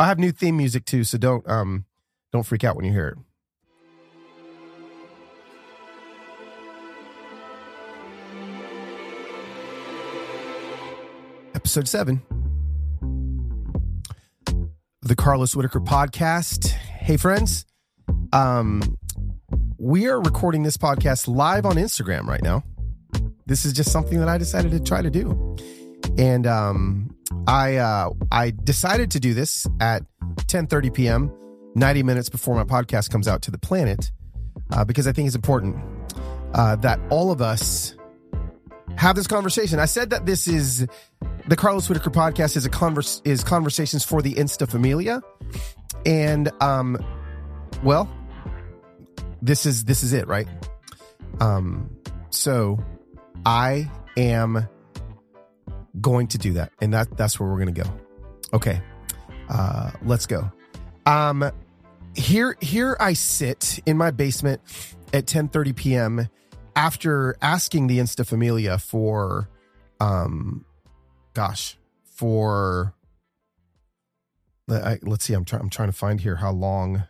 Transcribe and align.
I 0.00 0.06
have 0.06 0.18
new 0.20 0.30
theme 0.30 0.56
music 0.56 0.84
too, 0.84 1.02
so 1.02 1.18
don't 1.18 1.48
um 1.48 1.84
don't 2.32 2.44
freak 2.44 2.62
out 2.62 2.76
when 2.76 2.84
you 2.84 2.92
hear 2.92 3.08
it. 3.08 3.18
Episode 11.54 11.88
7. 11.88 12.22
The 15.02 15.16
Carlos 15.16 15.56
Whittaker 15.56 15.80
podcast. 15.80 16.68
Hey 16.68 17.16
friends. 17.16 17.66
Um 18.32 18.96
we 19.78 20.06
are 20.06 20.20
recording 20.20 20.62
this 20.62 20.76
podcast 20.76 21.26
live 21.26 21.66
on 21.66 21.74
Instagram 21.74 22.26
right 22.26 22.42
now. 22.42 22.62
This 23.46 23.64
is 23.64 23.72
just 23.72 23.90
something 23.90 24.20
that 24.20 24.28
I 24.28 24.38
decided 24.38 24.70
to 24.70 24.80
try 24.80 25.02
to 25.02 25.10
do. 25.10 25.56
And 26.16 26.46
um 26.46 27.17
I 27.46 27.76
uh 27.76 28.10
I 28.32 28.50
decided 28.50 29.10
to 29.12 29.20
do 29.20 29.34
this 29.34 29.66
at 29.80 30.02
10:30 30.46 30.94
p.m. 30.94 31.32
90 31.74 32.02
minutes 32.02 32.28
before 32.28 32.56
my 32.56 32.64
podcast 32.64 33.10
comes 33.10 33.28
out 33.28 33.42
to 33.42 33.50
the 33.50 33.58
planet 33.58 34.10
uh, 34.72 34.84
because 34.84 35.06
I 35.06 35.12
think 35.12 35.26
it's 35.26 35.36
important 35.36 35.76
uh, 36.54 36.76
that 36.76 36.98
all 37.10 37.30
of 37.30 37.40
us 37.40 37.94
have 38.96 39.16
this 39.16 39.26
conversation. 39.26 39.78
I 39.78 39.84
said 39.84 40.10
that 40.10 40.26
this 40.26 40.48
is 40.48 40.86
the 41.46 41.56
Carlos 41.56 41.88
Whittaker 41.88 42.10
podcast 42.10 42.56
is 42.56 42.66
a 42.66 42.70
converse 42.70 43.22
is 43.24 43.44
conversations 43.44 44.04
for 44.04 44.22
the 44.22 44.34
Insta 44.34 44.68
Familia, 44.68 45.22
and 46.04 46.50
um, 46.60 46.98
well, 47.82 48.10
this 49.40 49.66
is 49.66 49.84
this 49.84 50.02
is 50.02 50.12
it, 50.12 50.26
right? 50.26 50.48
Um, 51.40 51.90
so 52.30 52.82
I 53.46 53.90
am 54.16 54.68
going 56.00 56.26
to 56.28 56.38
do 56.38 56.52
that, 56.54 56.72
and 56.80 56.92
that 56.94 57.16
that's 57.16 57.38
where 57.38 57.48
we're 57.48 57.62
going 57.62 57.74
to 57.74 57.82
go. 57.82 57.90
Okay, 58.52 58.80
uh, 59.48 59.90
let's 60.02 60.26
go. 60.26 60.50
Um, 61.06 61.50
here, 62.14 62.56
here 62.60 62.96
I 63.00 63.12
sit 63.12 63.80
in 63.86 63.96
my 63.96 64.10
basement 64.10 64.60
at 65.12 65.26
10:30 65.26 65.76
p.m. 65.76 66.28
after 66.76 67.36
asking 67.40 67.86
the 67.86 67.98
Insta 67.98 68.26
Familia 68.26 68.78
for, 68.78 69.48
um, 70.00 70.64
gosh, 71.34 71.78
for. 72.04 72.94
I, 74.70 74.98
let's 75.02 75.24
see. 75.24 75.32
I'm 75.32 75.46
trying. 75.46 75.62
I'm 75.62 75.70
trying 75.70 75.88
to 75.88 75.96
find 75.96 76.20
here 76.20 76.36
how 76.36 76.52
long 76.52 77.04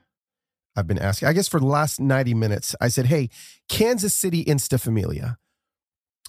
I've 0.76 0.86
been 0.86 0.98
asking. 0.98 1.28
I 1.28 1.32
guess 1.32 1.48
for 1.48 1.58
the 1.58 1.66
last 1.66 1.98
90 1.98 2.34
minutes, 2.34 2.76
I 2.80 2.86
said, 2.88 3.06
"Hey, 3.06 3.30
Kansas 3.68 4.14
City 4.14 4.44
Insta 4.44 4.80
Familia." 4.80 5.38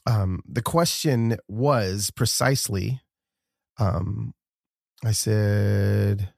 Um, 0.09 0.41
the 0.49 0.63
question 0.63 1.37
was 1.47 2.09
precisely, 2.09 2.99
um, 3.77 4.33
I 5.05 5.11
said, 5.11 6.33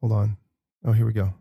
hold 0.00 0.12
on. 0.12 0.38
Oh, 0.86 0.92
here 0.92 1.04
we 1.04 1.12
go. 1.12 1.34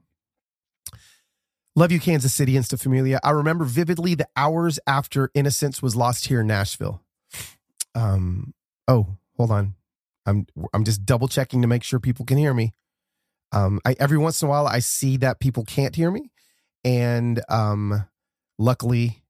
Love 1.74 1.94
you, 1.94 2.02
Kansas 2.02 2.34
City, 2.34 2.56
Insta 2.56 2.78
Familia. 2.78 3.22
I 3.24 3.30
remember 3.30 3.64
vividly 3.64 4.14
the 4.14 4.28
hours 4.36 4.78
after 4.86 5.32
Innocence 5.34 5.82
was 5.82 5.96
lost 5.96 6.28
here 6.28 6.42
in 6.42 6.48
Nashville. 6.48 7.02
Um, 7.96 8.54
oh, 8.90 9.16
hold 9.38 9.52
on. 9.52 9.76
I'm 10.26 10.48
I'm 10.74 10.84
just 10.84 11.06
double 11.06 11.30
checking 11.30 11.62
to 11.62 11.68
make 11.70 11.84
sure 11.84 11.98
people 11.98 12.26
can 12.26 12.38
hear 12.38 12.54
me. 12.54 12.74
Um, 13.54 13.80
I 13.86 13.96
every 14.02 14.18
once 14.18 14.42
in 14.42 14.50
a 14.50 14.52
while 14.52 14.68
I 14.68 14.80
see 14.80 15.16
that 15.18 15.40
people 15.40 15.64
can't 15.64 15.96
hear 15.96 16.12
me, 16.12 16.30
and 16.84 17.42
um, 17.48 18.06
luckily 18.58 19.24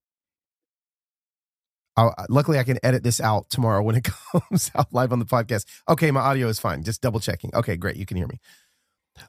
I'll, 2.00 2.16
luckily, 2.30 2.58
I 2.58 2.64
can 2.64 2.80
edit 2.82 3.04
this 3.04 3.20
out 3.20 3.50
tomorrow 3.50 3.84
when 3.84 3.96
it 3.98 4.08
comes 4.32 4.72
out 4.74 4.88
live 4.94 5.12
on 5.12 5.20
the 5.20 5.26
podcast. 5.26 5.66
Okay, 5.90 6.12
my 6.12 6.22
audio 6.22 6.48
is 6.48 6.58
fine. 6.58 6.84
Just 6.84 7.02
double 7.02 7.20
checking. 7.20 7.54
Okay, 7.54 7.76
great. 7.76 7.98
You 7.98 8.06
can 8.06 8.16
hear 8.16 8.28
me. 8.28 8.40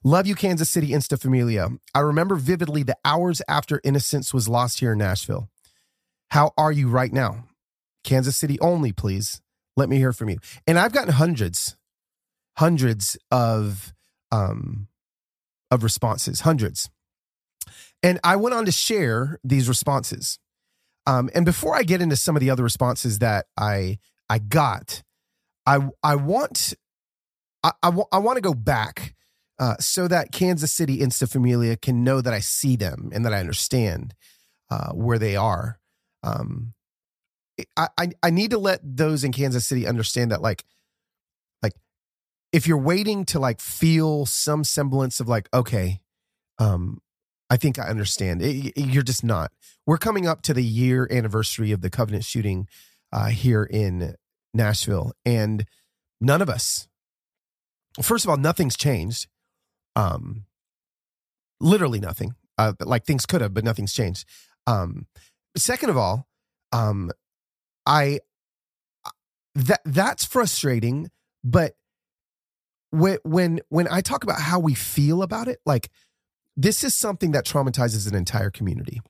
Love 0.05 0.29
you, 0.29 0.37
Kansas 0.37 0.71
City 0.71 0.91
Insta 0.91 1.21
Familia. 1.21 1.69
I 1.97 1.99
remember 1.99 2.37
vividly 2.37 2.85
the 2.85 2.97
hours 3.05 3.43
after 3.49 3.81
Innocence 3.83 4.33
was 4.33 4.49
lost 4.49 4.79
here 4.79 4.93
in 4.93 4.99
Nashville. 4.99 5.49
How 6.31 6.53
are 6.57 6.71
you 6.71 6.89
right 6.89 7.13
now? 7.13 7.49
Kansas 8.05 8.37
City 8.37 8.57
only, 8.61 8.93
please. 8.93 9.43
Let 9.77 9.89
me 9.89 9.97
hear 9.97 10.13
from 10.13 10.29
you. 10.29 10.39
And 10.65 10.79
I've 10.79 10.93
gotten 10.93 11.13
hundreds, 11.13 11.77
hundreds 12.57 13.19
of 13.33 13.93
um 14.31 14.87
of 15.73 15.83
responses, 15.83 16.43
hundreds. 16.43 16.89
And 18.01 18.21
I 18.23 18.37
went 18.37 18.55
on 18.55 18.65
to 18.65 18.73
share 18.73 19.41
these 19.43 19.69
responses. 19.69 20.39
Um, 21.07 21.31
and 21.35 21.45
before 21.45 21.75
I 21.75 21.83
get 21.83 22.01
into 22.01 22.17
some 22.17 22.37
of 22.37 22.41
the 22.41 22.51
other 22.51 22.63
responses 22.63 23.19
that 23.21 23.47
I 23.57 23.99
I 24.29 24.39
got, 24.39 25.03
I 25.67 25.89
I 26.03 26.17
want 26.17 26.75
I, 27.63 27.73
I, 27.83 27.93
I 28.13 28.19
want 28.19 28.37
to 28.37 28.43
go 28.43 28.55
back 28.55 29.15
uh, 29.59 29.77
so 29.79 30.09
that 30.09 30.33
Kansas 30.33 30.73
City 30.73 30.99
Insta 30.99 31.31
Familia 31.31 31.77
can 31.77 32.03
know 32.03 32.21
that 32.21 32.33
I 32.33 32.41
see 32.41 32.77
them 32.77 33.11
and 33.13 33.25
that 33.25 33.35
I 33.35 33.41
understand 33.41 34.15
uh, 34.71 34.93
where 34.93 35.19
they 35.19 35.37
are. 35.37 35.79
Um, 36.23 36.75
I, 37.77 37.89
I 37.99 38.11
I 38.23 38.31
need 38.31 38.53
to 38.53 38.59
let 38.59 38.81
those 38.83 39.23
in 39.23 39.33
Kansas 39.33 39.67
City 39.67 39.87
understand 39.87 40.31
that 40.33 40.41
like 40.41 40.65
like 41.63 41.75
if 42.53 42.67
you're 42.67 42.79
waiting 42.79 43.25
to 43.27 43.39
like 43.39 43.61
feel 43.61 44.25
some 44.27 44.65
semblance 44.65 45.21
of 45.21 45.29
like 45.29 45.49
okay, 45.53 46.01
um, 46.59 47.01
I 47.51 47.57
think 47.57 47.79
I 47.79 47.89
understand. 47.89 48.41
It, 48.43 48.79
you're 48.79 49.03
just 49.03 49.25
not. 49.25 49.53
We're 49.87 49.99
coming 49.99 50.27
up 50.27 50.41
to 50.43 50.55
the 50.55 50.63
year 50.63 51.09
anniversary 51.11 51.73
of 51.73 51.81
the 51.81 51.91
Covenant 51.91 52.25
shooting 52.25 52.69
uh, 53.13 53.27
here 53.27 53.65
in 53.65 54.15
Nashville, 54.55 55.13
and 55.27 55.65
none 56.21 56.41
of 56.41 56.49
us. 56.49 56.89
First 58.01 58.25
of 58.25 58.31
all, 58.31 58.37
nothing's 58.37 58.77
changed. 58.77 59.27
Um, 59.97 60.45
literally 61.61 61.99
nothing. 61.99 62.35
Uh, 62.57 62.75
like 62.81 63.05
things 63.05 63.27
could 63.27 63.41
have, 63.41 63.53
but 63.53 63.65
nothing's 63.65 63.93
changed. 63.93 64.27
Um, 64.67 65.07
second 65.57 65.91
of 65.91 65.97
all, 65.97 66.29
um, 66.73 67.11
I 67.85 68.21
that 69.55 69.81
that's 69.85 70.25
frustrating. 70.25 71.11
But 71.43 71.75
when 72.91 73.19
when 73.25 73.61
when 73.71 73.89
I 73.91 74.03
talk 74.03 74.23
about 74.25 74.41
how 74.41 74.61
we 74.61 74.75
feel 74.75 75.23
about 75.23 75.49
it, 75.49 75.59
like 75.65 75.91
this 76.63 76.85
is 76.85 76.95
something 76.95 77.31
that 77.33 77.47
traumatizes 77.47 78.07
an 78.07 78.15
entire 78.15 78.51
community. 78.51 79.01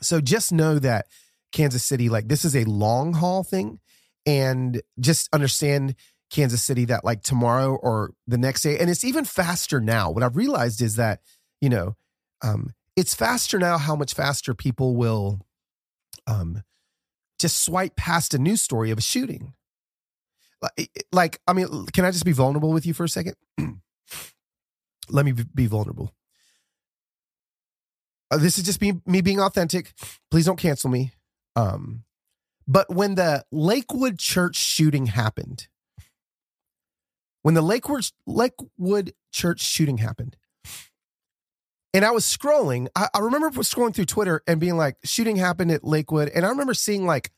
So 0.00 0.20
just 0.20 0.52
know 0.52 0.80
that 0.80 1.06
Kansas 1.52 1.84
City, 1.84 2.08
like 2.08 2.26
this 2.26 2.44
is 2.44 2.56
a 2.56 2.64
long 2.64 3.14
haul 3.14 3.44
thing. 3.44 3.78
And 4.24 4.82
just 5.00 5.28
understand 5.32 5.96
Kansas 6.30 6.62
City 6.62 6.84
that 6.86 7.04
like 7.04 7.22
tomorrow 7.22 7.74
or 7.74 8.12
the 8.26 8.38
next 8.38 8.62
day, 8.62 8.78
and 8.78 8.88
it's 8.88 9.04
even 9.04 9.24
faster 9.24 9.80
now. 9.80 10.10
What 10.10 10.22
I've 10.22 10.36
realized 10.36 10.80
is 10.80 10.96
that, 10.96 11.20
you 11.60 11.68
know, 11.68 11.96
um, 12.42 12.70
it's 12.96 13.14
faster 13.14 13.58
now 13.58 13.78
how 13.78 13.96
much 13.96 14.14
faster 14.14 14.54
people 14.54 14.96
will 14.96 15.40
um 16.26 16.62
just 17.38 17.64
swipe 17.64 17.96
past 17.96 18.34
a 18.34 18.38
news 18.38 18.62
story 18.62 18.90
of 18.92 18.98
a 18.98 19.02
shooting. 19.02 19.54
Like, 20.60 21.06
like 21.10 21.40
I 21.48 21.52
mean, 21.52 21.86
can 21.86 22.04
I 22.04 22.12
just 22.12 22.24
be 22.24 22.32
vulnerable 22.32 22.72
with 22.72 22.86
you 22.86 22.94
for 22.94 23.04
a 23.04 23.08
second? 23.08 23.34
Let 25.10 25.24
me 25.24 25.32
be 25.32 25.66
vulnerable. 25.66 26.12
Uh, 28.32 28.38
this 28.38 28.56
is 28.56 28.64
just 28.64 28.80
me, 28.80 28.94
me 29.04 29.20
being 29.20 29.40
authentic. 29.40 29.92
Please 30.30 30.46
don't 30.46 30.58
cancel 30.58 30.88
me. 30.88 31.12
Um, 31.54 32.04
but 32.66 32.88
when 32.88 33.14
the 33.14 33.44
Lakewood 33.52 34.18
church 34.18 34.56
shooting 34.56 35.06
happened, 35.06 35.68
when 37.42 37.54
the 37.54 37.60
Lakewood 37.60 38.08
Lakewood 38.26 39.12
church 39.32 39.60
shooting 39.60 39.98
happened, 39.98 40.36
and 41.92 42.06
I 42.06 42.10
was 42.10 42.24
scrolling, 42.24 42.88
I, 42.96 43.08
I 43.12 43.18
remember 43.18 43.50
scrolling 43.50 43.94
through 43.94 44.06
Twitter 44.06 44.42
and 44.46 44.58
being 44.58 44.78
like, 44.78 44.96
shooting 45.04 45.36
happened 45.36 45.70
at 45.70 45.84
Lakewood, 45.84 46.30
and 46.34 46.46
I 46.46 46.48
remember 46.48 46.72
seeing 46.72 47.04
like 47.04 47.32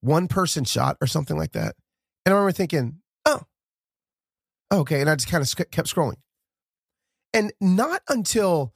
one 0.00 0.26
person 0.26 0.64
shot 0.64 0.96
or 1.00 1.06
something 1.06 1.36
like 1.36 1.52
that, 1.52 1.76
and 2.26 2.32
I 2.32 2.36
remember 2.36 2.52
thinking, 2.52 3.02
oh, 3.24 3.42
okay, 4.72 5.00
and 5.00 5.08
I 5.08 5.14
just 5.14 5.30
kind 5.30 5.44
of 5.44 5.70
kept 5.70 5.94
scrolling, 5.94 6.16
and 7.32 7.52
not 7.60 8.00
until 8.08 8.72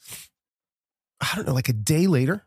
I 1.21 1.33
don't 1.35 1.47
know, 1.47 1.55
like 1.55 1.69
a 1.69 1.75
day 1.75 2.07
later, 2.07 2.47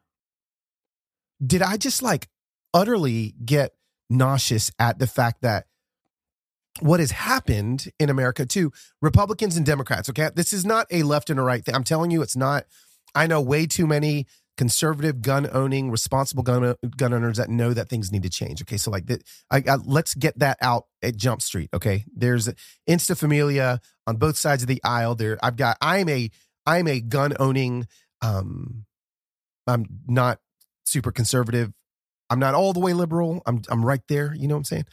did 1.46 1.62
I 1.62 1.78
just 1.78 2.02
like 2.02 2.28
utterly 2.74 3.34
get 3.44 3.74
nauseous 4.10 4.72
at 4.80 5.00
the 5.00 5.08
fact 5.08 5.42
that 5.42 5.66
what 6.80 7.00
has 7.00 7.12
happened 7.12 7.90
in 8.00 8.10
America 8.10 8.46
to 8.46 8.72
Republicans 9.02 9.58
and 9.58 9.66
Democrats. 9.66 10.10
Okay. 10.10 10.30
This 10.34 10.54
is 10.54 10.66
not 10.66 10.88
a 10.90 11.04
left 11.04 11.30
and 11.30 11.40
a 11.40 11.44
right 11.44 11.64
thing. 11.64 11.76
I'm 11.76 11.84
telling 11.84 12.12
you, 12.12 12.22
it's 12.22 12.36
not. 12.36 12.66
I 13.14 13.28
know 13.28 13.42
way 13.42 13.68
too 13.68 13.86
many 13.86 14.26
conservative 14.58 15.22
gun 15.22 15.50
owning, 15.52 15.92
responsible 15.92 16.44
gun 16.44 16.76
gun 16.96 17.14
owners 17.14 17.38
that 17.38 17.50
know 17.50 17.74
that 17.74 17.90
things 17.90 18.12
need 18.12 18.24
to 18.24 18.30
change. 18.30 18.62
Okay, 18.62 18.78
so 18.78 18.90
like 18.90 19.10
I, 19.50 19.64
I, 19.68 19.76
let's 19.84 20.14
get 20.14 20.40
that 20.40 20.58
out 20.62 20.86
at 21.02 21.18
Jump 21.18 21.42
Street. 21.42 21.70
Okay, 21.74 22.06
there's 22.16 22.48
Insta 22.90 23.18
Familia 23.18 23.82
on 24.08 24.16
both 24.16 24.38
sides 24.38 24.64
of 24.64 24.68
the 24.68 24.82
aisle. 24.84 25.16
There, 25.16 25.38
I've 25.44 25.58
got. 25.58 25.78
I'm 25.82 26.08
a 26.08 26.30
I'm 26.66 26.88
a 26.88 27.02
gun 27.02 27.34
owning. 27.40 27.88
Um, 28.22 28.86
I'm 29.68 29.86
not 30.08 30.40
super 30.86 31.12
conservative. 31.12 31.72
I'm 32.30 32.40
not 32.40 32.54
all 32.56 32.74
the 32.74 32.80
way 32.80 32.94
liberal. 32.94 33.42
I'm 33.46 33.62
I'm 33.70 33.86
right 33.86 34.02
there. 34.08 34.34
You 34.34 34.48
know 34.48 34.56
what 34.56 34.60
I'm 34.60 34.66
saying? 34.66 34.86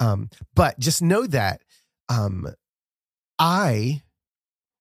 Um, 0.00 0.30
but 0.54 0.78
just 0.78 1.02
know 1.02 1.26
that 1.26 1.62
um, 2.08 2.46
I 3.38 4.02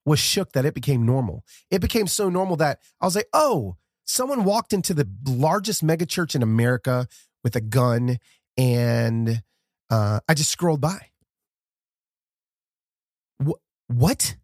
was 0.06 0.20
shook 0.20 0.52
that 0.54 0.66
it 0.66 0.74
became 0.74 1.06
normal. 1.06 1.44
It 1.72 1.80
became 1.80 2.08
so 2.08 2.30
normal 2.30 2.56
that 2.58 2.80
I 3.00 3.06
was 3.06 3.16
like, 3.16 3.30
oh, 3.34 3.78
someone 4.06 4.44
walked 4.44 4.74
into 4.74 4.94
the 4.94 5.08
largest 5.28 5.84
megachurch 5.86 6.36
in 6.36 6.44
America 6.44 7.08
with 7.44 7.56
a 7.56 7.62
gun, 7.62 8.18
and 8.58 9.44
uh, 9.90 10.20
I 10.28 10.34
just 10.34 10.52
scrolled 10.52 10.82
by. 10.82 11.10
Wh- 13.44 13.62
what? 13.88 14.36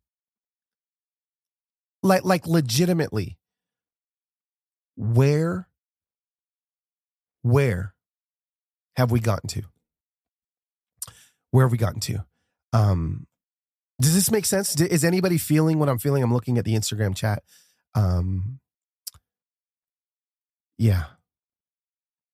Like, 2.02 2.24
like, 2.24 2.48
legitimately, 2.48 3.38
where, 5.00 5.70
where 7.42 7.94
have 8.98 9.12
we 9.12 9.22
gotten 9.22 9.48
to? 9.50 9.64
Where 11.52 11.66
have 11.66 11.72
we 11.72 11.78
gotten 11.78 12.02
to? 12.02 12.26
Um, 12.74 13.26
does 14.02 14.14
this 14.14 14.30
make 14.30 14.46
sense? 14.46 14.80
Is 14.80 15.06
anybody 15.06 15.38
feeling 15.38 15.80
what 15.80 15.88
I'm 15.88 16.00
feeling? 16.00 16.22
I'm 16.22 16.34
looking 16.34 16.58
at 16.58 16.66
the 16.66 16.76
Instagram 16.76 17.16
chat. 17.16 17.44
Um, 17.96 18.60
yeah. 20.78 21.06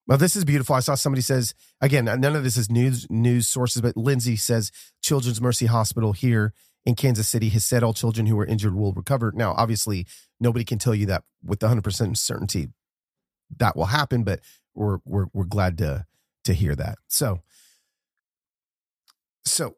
Well, 0.08 0.18
this 0.18 0.36
is 0.36 0.44
beautiful. 0.44 0.76
I 0.76 0.80
saw 0.80 0.96
somebody 0.96 1.22
says 1.22 1.54
again. 1.82 2.06
None 2.06 2.36
of 2.36 2.44
this 2.44 2.58
is 2.58 2.70
news 2.70 3.08
news 3.10 3.48
sources, 3.48 3.82
but 3.82 3.96
Lindsay 3.96 4.36
says 4.36 4.72
Children's 5.04 5.42
Mercy 5.42 5.68
Hospital 5.68 6.14
here 6.14 6.54
in 6.86 6.96
Kansas 6.96 7.28
City 7.28 7.50
has 7.50 7.66
said 7.66 7.84
all 7.84 7.94
children 7.94 8.28
who 8.28 8.36
were 8.36 8.46
injured 8.46 8.76
will 8.76 8.94
recover. 8.94 9.32
Now, 9.36 9.54
obviously, 9.58 10.06
nobody 10.40 10.64
can 10.64 10.78
tell 10.78 10.96
you 10.96 11.06
that 11.08 11.24
with 11.44 11.62
100 11.62 11.84
percent 11.84 12.18
certainty 12.18 12.70
that 13.58 13.76
will 13.76 13.86
happen, 13.86 14.24
but 14.24 14.40
we're 14.74 15.00
we're 15.06 15.28
we're 15.34 15.46
glad 15.46 15.78
to 15.80 16.06
to 16.46 16.54
hear 16.54 16.76
that. 16.76 16.98
So, 17.08 17.42
so 19.46 19.76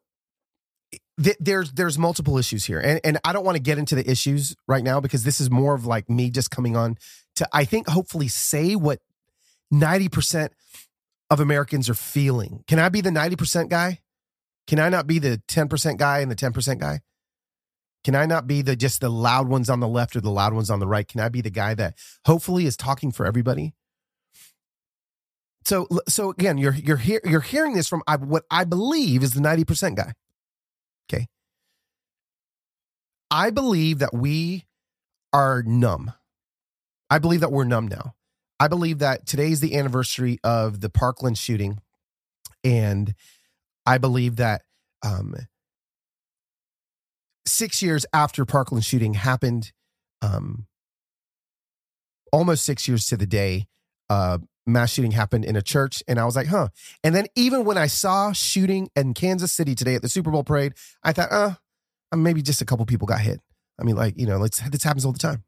th- 1.22 1.36
there's 1.40 1.72
there's 1.72 1.98
multiple 1.98 2.38
issues 2.38 2.64
here, 2.64 2.80
and 2.80 3.00
and 3.04 3.18
I 3.24 3.32
don't 3.32 3.44
want 3.44 3.56
to 3.56 3.62
get 3.62 3.78
into 3.78 3.94
the 3.94 4.08
issues 4.08 4.54
right 4.66 4.84
now 4.84 5.00
because 5.00 5.24
this 5.24 5.40
is 5.40 5.50
more 5.50 5.74
of 5.74 5.86
like 5.86 6.08
me 6.08 6.30
just 6.30 6.50
coming 6.50 6.76
on 6.76 6.96
to 7.36 7.48
I 7.52 7.64
think 7.64 7.88
hopefully 7.88 8.28
say 8.28 8.74
what 8.74 9.00
90% 9.72 10.50
of 11.30 11.40
Americans 11.40 11.88
are 11.88 11.94
feeling. 11.94 12.64
Can 12.66 12.78
I 12.78 12.88
be 12.88 13.00
the 13.00 13.10
90% 13.10 13.68
guy? 13.68 14.00
Can 14.68 14.78
I 14.78 14.90
not 14.90 15.06
be 15.06 15.18
the 15.18 15.42
10% 15.48 15.96
guy 15.96 16.20
and 16.20 16.30
the 16.30 16.36
10% 16.36 16.78
guy? 16.78 17.00
Can 18.04 18.14
I 18.14 18.26
not 18.26 18.46
be 18.46 18.62
the 18.62 18.76
just 18.76 19.00
the 19.00 19.08
loud 19.08 19.48
ones 19.48 19.68
on 19.68 19.80
the 19.80 19.88
left 19.88 20.14
or 20.14 20.20
the 20.20 20.30
loud 20.30 20.52
ones 20.52 20.70
on 20.70 20.78
the 20.78 20.86
right? 20.86 21.08
Can 21.08 21.20
I 21.20 21.30
be 21.30 21.40
the 21.40 21.50
guy 21.50 21.74
that 21.74 21.98
hopefully 22.26 22.66
is 22.66 22.76
talking 22.76 23.10
for 23.10 23.26
everybody? 23.26 23.74
So 25.64 25.88
so 26.06 26.30
again, 26.30 26.58
you're 26.58 26.74
you're 26.74 26.96
here 26.96 27.20
you're 27.24 27.40
hearing 27.40 27.74
this 27.74 27.88
from 27.88 28.02
what 28.20 28.44
I 28.50 28.64
believe 28.64 29.22
is 29.22 29.32
the 29.32 29.40
90% 29.40 29.96
guy. 29.96 30.12
Okay. 31.10 31.26
I 33.30 33.50
believe 33.50 33.98
that 33.98 34.14
we 34.14 34.66
are 35.32 35.62
numb. 35.62 36.12
I 37.10 37.18
believe 37.18 37.40
that 37.40 37.52
we're 37.52 37.64
numb 37.64 37.88
now. 37.88 38.14
I 38.60 38.68
believe 38.68 38.98
that 39.00 39.26
today 39.26 39.50
is 39.50 39.60
the 39.60 39.76
anniversary 39.76 40.38
of 40.42 40.80
the 40.80 40.90
Parkland 40.90 41.36
shooting. 41.36 41.80
And 42.64 43.14
I 43.88 43.96
believe 43.96 44.36
that 44.36 44.60
um, 45.02 45.34
six 47.46 47.80
years 47.80 48.04
after 48.12 48.44
Parkland 48.44 48.84
shooting 48.84 49.14
happened, 49.14 49.72
um, 50.20 50.66
almost 52.30 52.66
six 52.66 52.86
years 52.86 53.06
to 53.06 53.16
the 53.16 53.26
day, 53.26 53.66
uh, 54.10 54.38
mass 54.66 54.92
shooting 54.92 55.12
happened 55.12 55.46
in 55.46 55.56
a 55.56 55.62
church. 55.62 56.02
And 56.06 56.20
I 56.20 56.26
was 56.26 56.36
like, 56.36 56.48
huh. 56.48 56.68
And 57.02 57.14
then 57.14 57.28
even 57.34 57.64
when 57.64 57.78
I 57.78 57.86
saw 57.86 58.32
shooting 58.32 58.90
in 58.94 59.14
Kansas 59.14 59.54
City 59.54 59.74
today 59.74 59.94
at 59.94 60.02
the 60.02 60.10
Super 60.10 60.30
Bowl 60.30 60.44
parade, 60.44 60.74
I 61.02 61.14
thought, 61.14 61.32
uh, 61.32 61.54
maybe 62.14 62.42
just 62.42 62.60
a 62.60 62.66
couple 62.66 62.84
people 62.84 63.06
got 63.06 63.22
hit. 63.22 63.40
I 63.80 63.84
mean, 63.84 63.96
like, 63.96 64.18
you 64.18 64.26
know, 64.26 64.38
this 64.46 64.82
happens 64.82 65.06
all 65.06 65.12
the 65.12 65.18
time. 65.18 65.44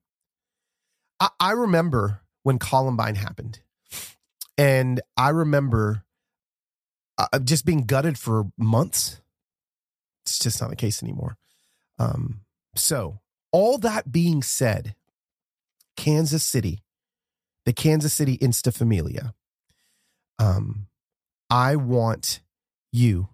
I, 1.20 1.28
I 1.38 1.50
remember 1.50 2.22
when 2.42 2.58
Columbine 2.58 3.16
happened, 3.16 3.60
and 4.56 5.02
I 5.14 5.28
remember 5.28 6.04
uh, 7.32 7.38
just 7.40 7.64
being 7.64 7.84
gutted 7.84 8.18
for 8.18 8.44
months. 8.56 9.20
It's 10.24 10.38
just 10.38 10.60
not 10.60 10.70
the 10.70 10.76
case 10.76 11.02
anymore. 11.02 11.36
Um, 11.98 12.40
so, 12.74 13.20
all 13.52 13.78
that 13.78 14.12
being 14.12 14.42
said, 14.42 14.94
Kansas 15.96 16.44
City, 16.44 16.82
the 17.66 17.72
Kansas 17.72 18.14
City 18.14 18.38
Insta 18.38 18.74
Familia, 18.74 19.34
um, 20.38 20.86
I 21.50 21.76
want 21.76 22.40
you 22.92 23.28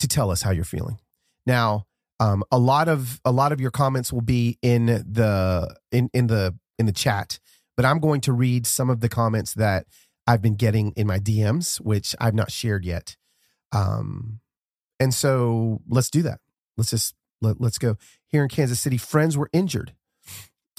to 0.00 0.08
tell 0.08 0.30
us 0.30 0.42
how 0.42 0.50
you're 0.50 0.64
feeling. 0.64 0.98
Now, 1.46 1.86
um, 2.18 2.44
a 2.50 2.58
lot 2.58 2.88
of 2.88 3.20
a 3.24 3.32
lot 3.32 3.52
of 3.52 3.60
your 3.60 3.70
comments 3.70 4.12
will 4.12 4.20
be 4.20 4.58
in 4.60 4.86
the 4.86 5.74
in 5.90 6.10
in 6.12 6.26
the 6.26 6.54
in 6.78 6.86
the 6.86 6.92
chat, 6.92 7.38
but 7.76 7.86
I'm 7.86 7.98
going 7.98 8.20
to 8.22 8.32
read 8.32 8.66
some 8.66 8.90
of 8.90 9.00
the 9.00 9.08
comments 9.08 9.54
that 9.54 9.86
I've 10.30 10.40
been 10.40 10.54
getting 10.54 10.92
in 10.92 11.08
my 11.08 11.18
DMs, 11.18 11.80
which 11.80 12.14
I've 12.20 12.36
not 12.36 12.52
shared 12.52 12.84
yet. 12.84 13.16
Um, 13.72 14.38
and 15.00 15.12
so 15.12 15.82
let's 15.88 16.08
do 16.08 16.22
that. 16.22 16.38
Let's 16.76 16.90
just 16.90 17.16
let, 17.42 17.60
let's 17.60 17.78
go. 17.78 17.96
Here 18.28 18.44
in 18.44 18.48
Kansas 18.48 18.78
City, 18.78 18.96
friends 18.96 19.36
were 19.36 19.50
injured. 19.52 19.92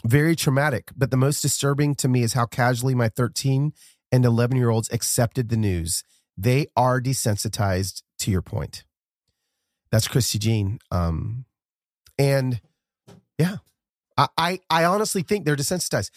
Very 0.05 0.37
traumatic, 0.37 0.91
but 0.95 1.11
the 1.11 1.17
most 1.17 1.41
disturbing 1.41 1.95
to 1.95 2.07
me 2.07 2.23
is 2.23 2.31
how 2.31 2.45
casually 2.45 2.95
my 2.95 3.09
13 3.09 3.73
and 4.09 4.23
11 4.23 4.55
year 4.55 4.69
olds 4.69 4.89
accepted 4.89 5.49
the 5.49 5.57
news. 5.57 6.05
They 6.37 6.67
are 6.77 7.01
desensitized 7.01 8.03
to 8.19 8.31
your 8.31 8.41
point. 8.41 8.85
That's 9.91 10.07
Christy 10.07 10.39
Jean. 10.39 10.79
Um, 10.91 11.43
and 12.17 12.61
yeah, 13.37 13.57
I, 14.17 14.27
I, 14.37 14.59
I 14.69 14.85
honestly 14.85 15.23
think 15.23 15.43
they're 15.43 15.57
desensitized. 15.57 16.09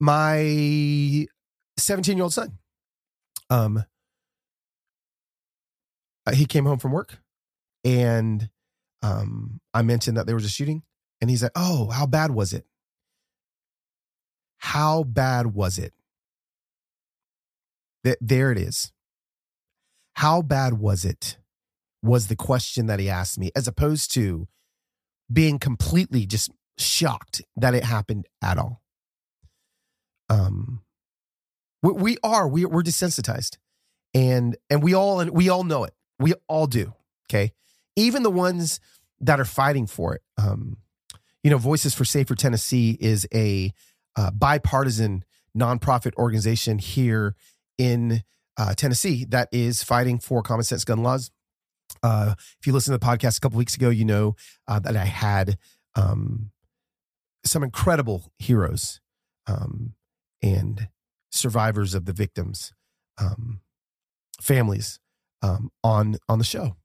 My 0.00 1.28
17 1.78 2.16
year 2.16 2.24
old 2.24 2.32
son, 2.32 2.58
um, 3.50 3.84
uh, 6.26 6.32
he 6.32 6.46
came 6.46 6.66
home 6.66 6.78
from 6.78 6.92
work 6.92 7.18
and 7.84 8.50
um, 9.02 9.60
I 9.72 9.82
mentioned 9.82 10.16
that 10.16 10.26
there 10.26 10.34
was 10.34 10.44
a 10.44 10.48
shooting 10.50 10.82
and 11.20 11.30
he's 11.30 11.42
like, 11.42 11.52
Oh, 11.54 11.90
how 11.90 12.06
bad 12.06 12.30
was 12.32 12.52
it? 12.52 12.64
How 14.58 15.04
bad 15.04 15.54
was 15.54 15.78
it? 15.78 15.92
That 18.04 18.18
there 18.20 18.50
it 18.50 18.58
is. 18.58 18.92
How 20.14 20.42
bad 20.42 20.74
was 20.74 21.04
it? 21.04 21.38
was 22.06 22.28
the 22.28 22.36
question 22.36 22.86
that 22.86 23.00
he 23.00 23.10
asked 23.10 23.38
me, 23.38 23.50
as 23.54 23.68
opposed 23.68 24.12
to 24.14 24.46
being 25.30 25.58
completely 25.58 26.24
just 26.24 26.50
shocked 26.78 27.42
that 27.56 27.74
it 27.74 27.84
happened 27.84 28.26
at 28.42 28.58
all. 28.58 28.80
Um, 30.28 30.82
we, 31.82 31.92
we 31.92 32.16
are 32.22 32.48
we, 32.48 32.64
we're 32.64 32.82
desensitized, 32.82 33.56
and 34.14 34.56
and 34.70 34.82
we 34.82 34.94
all 34.94 35.20
and 35.20 35.30
we 35.30 35.48
all 35.48 35.64
know 35.64 35.84
it. 35.84 35.94
We 36.18 36.34
all 36.48 36.66
do. 36.66 36.94
Okay, 37.28 37.52
even 37.96 38.22
the 38.22 38.30
ones 38.30 38.80
that 39.20 39.40
are 39.40 39.44
fighting 39.44 39.86
for 39.86 40.14
it. 40.14 40.22
Um, 40.38 40.78
you 41.42 41.50
know, 41.50 41.58
Voices 41.58 41.94
for 41.94 42.04
Safer 42.04 42.34
Tennessee 42.34 42.98
is 43.00 43.26
a 43.32 43.72
uh, 44.16 44.30
bipartisan 44.32 45.24
nonprofit 45.56 46.14
organization 46.16 46.78
here 46.78 47.34
in 47.78 48.22
uh, 48.56 48.74
Tennessee 48.74 49.24
that 49.26 49.48
is 49.52 49.82
fighting 49.82 50.18
for 50.18 50.42
common 50.42 50.64
sense 50.64 50.84
gun 50.84 51.02
laws 51.02 51.30
uh, 52.02 52.34
if 52.60 52.66
you 52.66 52.72
listen 52.72 52.92
to 52.92 52.98
the 52.98 53.06
podcast 53.06 53.38
a 53.38 53.40
couple 53.40 53.58
weeks 53.58 53.74
ago, 53.74 53.90
you 53.90 54.04
know 54.04 54.36
uh, 54.68 54.78
that 54.80 54.96
I 54.96 55.04
had 55.04 55.58
um, 55.94 56.50
some 57.44 57.62
incredible 57.62 58.32
heroes 58.38 59.00
um, 59.46 59.94
and 60.42 60.88
survivors 61.30 61.94
of 61.94 62.04
the 62.04 62.12
victims, 62.12 62.72
um, 63.18 63.60
families 64.40 65.00
um, 65.42 65.70
on 65.82 66.16
on 66.28 66.38
the 66.38 66.44
show, 66.44 66.76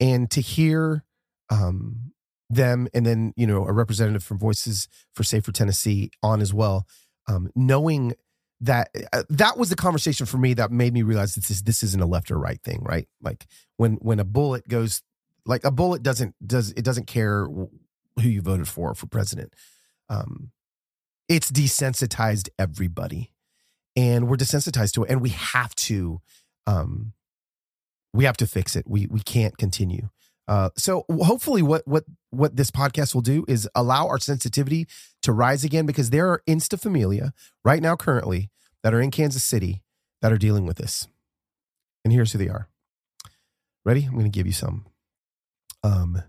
and 0.00 0.30
to 0.30 0.40
hear 0.40 1.04
um, 1.50 2.12
them, 2.50 2.88
and 2.94 3.04
then 3.04 3.32
you 3.36 3.46
know 3.46 3.66
a 3.66 3.72
representative 3.72 4.22
from 4.22 4.38
Voices 4.38 4.88
for 5.14 5.22
Safer 5.22 5.52
Tennessee 5.52 6.10
on 6.22 6.40
as 6.40 6.52
well, 6.52 6.86
um, 7.28 7.50
knowing 7.54 8.14
that 8.60 8.90
uh, 9.12 9.22
that 9.28 9.56
was 9.56 9.70
the 9.70 9.76
conversation 9.76 10.26
for 10.26 10.38
me 10.38 10.54
that 10.54 10.70
made 10.70 10.92
me 10.92 11.02
realize 11.02 11.34
this 11.34 11.50
is 11.50 11.62
this 11.62 11.82
isn't 11.82 12.02
a 12.02 12.06
left 12.06 12.30
or 12.30 12.38
right 12.38 12.60
thing, 12.62 12.82
right? 12.82 13.08
Like 13.22 13.46
when 13.76 13.94
when 13.94 14.18
a 14.18 14.24
bullet 14.24 14.68
goes 14.68 15.02
like 15.46 15.64
a 15.64 15.70
bullet 15.70 16.02
doesn't 16.02 16.34
does 16.44 16.70
it 16.72 16.84
doesn't 16.84 17.06
care 17.06 17.44
who 17.44 17.68
you 18.28 18.42
voted 18.42 18.68
for 18.68 18.94
for 18.94 19.06
president. 19.06 19.54
Um, 20.08 20.50
it's 21.28 21.50
desensitized 21.50 22.48
everybody, 22.58 23.32
and 23.98 24.28
we're 24.28 24.36
desensitized 24.36 24.92
to 24.92 25.02
it, 25.02 25.10
and 25.10 25.20
we 25.20 25.30
have 25.30 25.74
to 25.74 26.20
um, 26.68 27.14
we 28.14 28.24
have 28.24 28.36
to 28.36 28.46
fix 28.46 28.76
it. 28.76 28.84
We 28.86 29.08
we 29.08 29.20
can't 29.20 29.58
continue. 29.58 30.10
Uh, 30.46 30.70
so 30.76 31.04
hopefully, 31.10 31.62
what 31.62 31.86
what 31.86 32.04
what 32.30 32.54
this 32.54 32.70
podcast 32.70 33.12
will 33.12 33.22
do 33.22 33.44
is 33.48 33.68
allow 33.74 34.06
our 34.06 34.20
sensitivity 34.20 34.86
to 35.22 35.32
rise 35.32 35.64
again 35.64 35.84
because 35.84 36.10
there 36.10 36.28
are 36.28 36.42
insta 36.48 36.80
familia 36.80 37.32
right 37.64 37.82
now 37.82 37.96
currently 37.96 38.50
that 38.84 38.94
are 38.94 39.00
in 39.00 39.10
Kansas 39.10 39.42
City 39.42 39.82
that 40.22 40.32
are 40.32 40.38
dealing 40.38 40.64
with 40.64 40.76
this, 40.76 41.08
and 42.04 42.12
here's 42.12 42.30
who 42.30 42.38
they 42.38 42.48
are. 42.48 42.68
Ready? 43.84 44.04
I'm 44.04 44.12
going 44.12 44.24
to 44.24 44.30
give 44.30 44.46
you 44.46 44.52
some. 44.52 44.86
Um, 45.82 46.22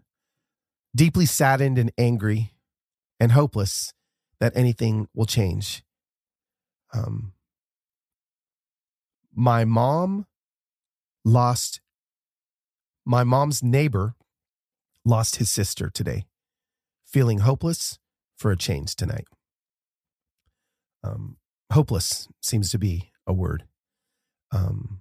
deeply 0.95 1.27
saddened 1.27 1.77
and 1.77 1.91
angry 1.99 2.51
and 3.19 3.31
hopeless 3.31 3.93
that 4.39 4.53
anything 4.55 5.07
will 5.13 5.25
change. 5.25 5.83
Um, 6.93 7.33
my 9.39 9.63
mom 9.63 10.25
lost 11.23 11.79
my 13.05 13.23
mom's 13.23 13.63
neighbor 13.63 14.15
lost 15.05 15.37
his 15.37 15.49
sister 15.49 15.89
today, 15.89 16.25
feeling 17.05 17.39
hopeless 17.39 17.99
for 18.37 18.51
a 18.51 18.57
change 18.57 18.97
tonight. 18.97 19.27
Um, 21.05 21.37
hopeless 21.71 22.27
seems 22.41 22.69
to 22.71 22.77
be 22.77 23.11
a 23.25 23.31
word. 23.31 23.63
Um, 24.51 24.99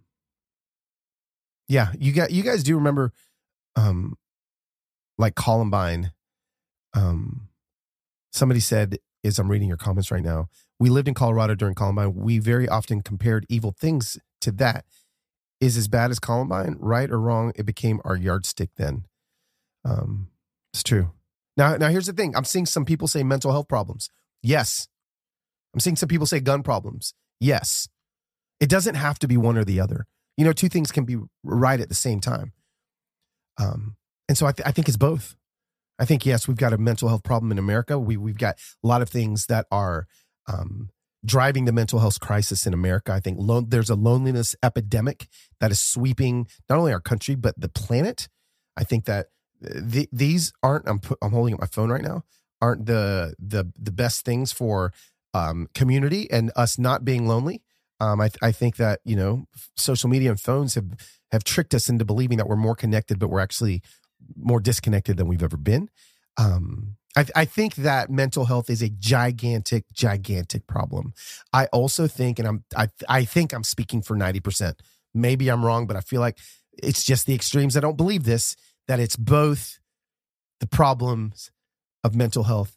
yeah, 1.66 1.90
you 1.99 2.12
got 2.12 2.30
you 2.30 2.45
guys 2.45 2.62
do 2.62 2.76
remember, 2.76 3.12
um, 3.75 4.14
like 5.18 5.35
Columbine. 5.35 6.12
Um, 6.95 7.49
somebody 8.33 8.61
said, 8.61 8.99
as 9.25 9.40
I'm 9.40 9.50
reading 9.50 9.66
your 9.66 9.76
comments 9.76 10.12
right 10.12 10.23
now, 10.23 10.47
we 10.78 10.90
lived 10.90 11.09
in 11.09 11.14
Colorado 11.14 11.57
during 11.57 11.75
Columbine. 11.75 12.14
We 12.14 12.38
very 12.38 12.68
often 12.68 13.02
compared 13.02 13.45
evil 13.49 13.75
things 13.76 14.16
to 14.40 14.52
that 14.52 14.85
is 15.61 15.76
as 15.76 15.88
bad 15.88 16.11
as 16.11 16.18
Columbine, 16.18 16.76
right 16.78 17.11
or 17.11 17.21
wrong, 17.21 17.52
it 17.57 17.66
became 17.66 18.00
our 18.04 18.16
yardstick 18.16 18.71
then. 18.76 19.04
Um, 19.85 20.28
it's 20.73 20.83
true. 20.83 21.12
Now, 21.57 21.76
now 21.76 21.88
here's 21.88 22.07
the 22.07 22.12
thing. 22.12 22.37
I'm 22.37 22.45
seeing 22.45 22.66
some 22.66 22.85
people 22.85 23.09
say 23.09 23.23
mental 23.23 23.50
health 23.50 23.68
problems. 23.68 24.11
Yes. 24.42 24.88
I'm 25.75 25.80
seeing 25.80 25.97
some 25.97 26.09
people 26.09 26.26
say 26.26 26.40
gun 26.40 26.62
problems. 26.62 27.14
Yes. 27.40 27.88
It 28.61 28.68
doesn't 28.68 28.95
have 28.95 29.18
to 29.21 29.28
be 29.28 29.37
one 29.37 29.59
or 29.59 29.64
the 29.64 29.80
other. 29.80 30.07
You 30.37 30.45
know, 30.45 30.52
two 30.52 30.68
things 30.68 30.92
can 30.92 31.04
be 31.04 31.16
right 31.42 31.80
at 31.80 31.88
the 31.88 31.95
same 31.95 32.21
time. 32.21 32.52
Um, 33.59 33.97
and 34.28 34.38
so 34.38 34.47
I, 34.47 34.52
th- 34.52 34.66
I 34.66 34.71
think 34.71 34.88
it's 34.88 34.97
both. 34.97 35.35
I 35.99 36.04
think 36.04 36.25
yes, 36.25 36.47
we've 36.47 36.57
got 36.57 36.73
a 36.73 36.78
mental 36.78 37.09
health 37.09 37.25
problem 37.25 37.50
in 37.50 37.59
America. 37.59 37.99
We 37.99 38.16
we've 38.16 38.38
got 38.38 38.57
a 38.85 38.87
lot 38.87 39.02
of 39.02 39.09
things 39.09 39.47
that 39.47 39.66
are 39.73 40.07
um, 40.47 40.90
driving 41.25 41.65
the 41.65 41.73
mental 41.73 41.99
health 41.99 42.21
crisis 42.21 42.67
in 42.67 42.73
America. 42.73 43.13
I 43.13 43.21
think 43.21 43.39
lo- 43.41 43.61
there's 43.67 43.91
a 43.91 43.95
loneliness 43.95 44.55
epidemic 44.63 45.29
that 45.61 45.71
is 45.71 45.81
sweeping 45.81 46.47
not 46.69 46.79
only 46.79 46.93
our 46.93 47.01
country 47.01 47.35
but 47.35 47.59
the 47.59 47.69
planet. 47.69 48.29
I 48.77 48.85
think 48.85 49.07
that 49.07 49.27
uh, 49.65 49.71
the, 49.75 50.09
these 50.13 50.53
aren't. 50.63 50.89
I'm 50.89 51.01
I'm 51.23 51.33
holding 51.33 51.55
up 51.55 51.61
my 51.61 51.67
phone 51.67 51.91
right 51.91 52.03
now. 52.03 52.25
Aren't 52.61 52.87
the 52.87 53.35
the 53.39 53.73
the 53.79 53.93
best 53.93 54.25
things 54.25 54.53
for 54.53 54.93
um, 55.35 55.69
community 55.75 56.31
and 56.31 56.51
us 56.57 56.79
not 56.79 57.05
being 57.05 57.27
lonely. 57.27 57.63
Um, 58.01 58.21
I 58.21 58.29
th- 58.29 58.39
I 58.43 58.53
think 58.53 58.77
that 58.77 59.01
you 59.05 59.17
know 59.17 59.47
social 59.77 60.09
media 60.09 60.31
and 60.31 60.41
phones 60.41 60.75
have 60.75 60.87
have 61.33 61.45
tricked 61.45 61.75
us 61.75 61.89
into 61.89 62.05
believing 62.05 62.39
that 62.39 62.49
we're 62.49 62.57
more 62.57 62.77
connected, 62.77 63.19
but 63.19 63.29
we're 63.29 63.41
actually 63.41 63.83
more 64.37 64.61
disconnected 64.61 65.17
than 65.17 65.27
we've 65.27 65.43
ever 65.43 65.57
been. 65.57 65.89
Um, 66.37 66.97
I, 67.17 67.25
I 67.35 67.45
think 67.45 67.77
that 67.77 68.11
mental 68.11 68.45
health 68.45 68.71
is 68.71 68.83
a 68.83 68.88
gigantic, 68.88 69.85
gigantic 69.93 70.67
problem. 70.67 71.15
I 71.53 71.67
also 71.67 72.07
think, 72.07 72.38
and 72.38 72.47
I'm, 72.47 72.65
I, 72.77 72.88
I 73.09 73.25
think 73.25 73.53
I'm 73.53 73.65
speaking 73.65 74.03
for 74.03 74.17
90%. 74.17 74.75
Maybe 75.15 75.49
I'm 75.49 75.65
wrong, 75.65 75.87
but 75.87 75.97
I 75.97 76.00
feel 76.00 76.21
like 76.21 76.38
it's 76.73 77.03
just 77.03 77.27
the 77.27 77.35
extremes. 77.35 77.77
I 77.77 77.81
don't 77.81 77.97
believe 77.97 78.25
this, 78.25 78.57
that 78.87 79.00
it's 79.00 79.17
both 79.17 79.79
the 80.61 80.67
problems 80.67 81.50
of 82.05 82.15
mental 82.15 82.45
health 82.45 82.77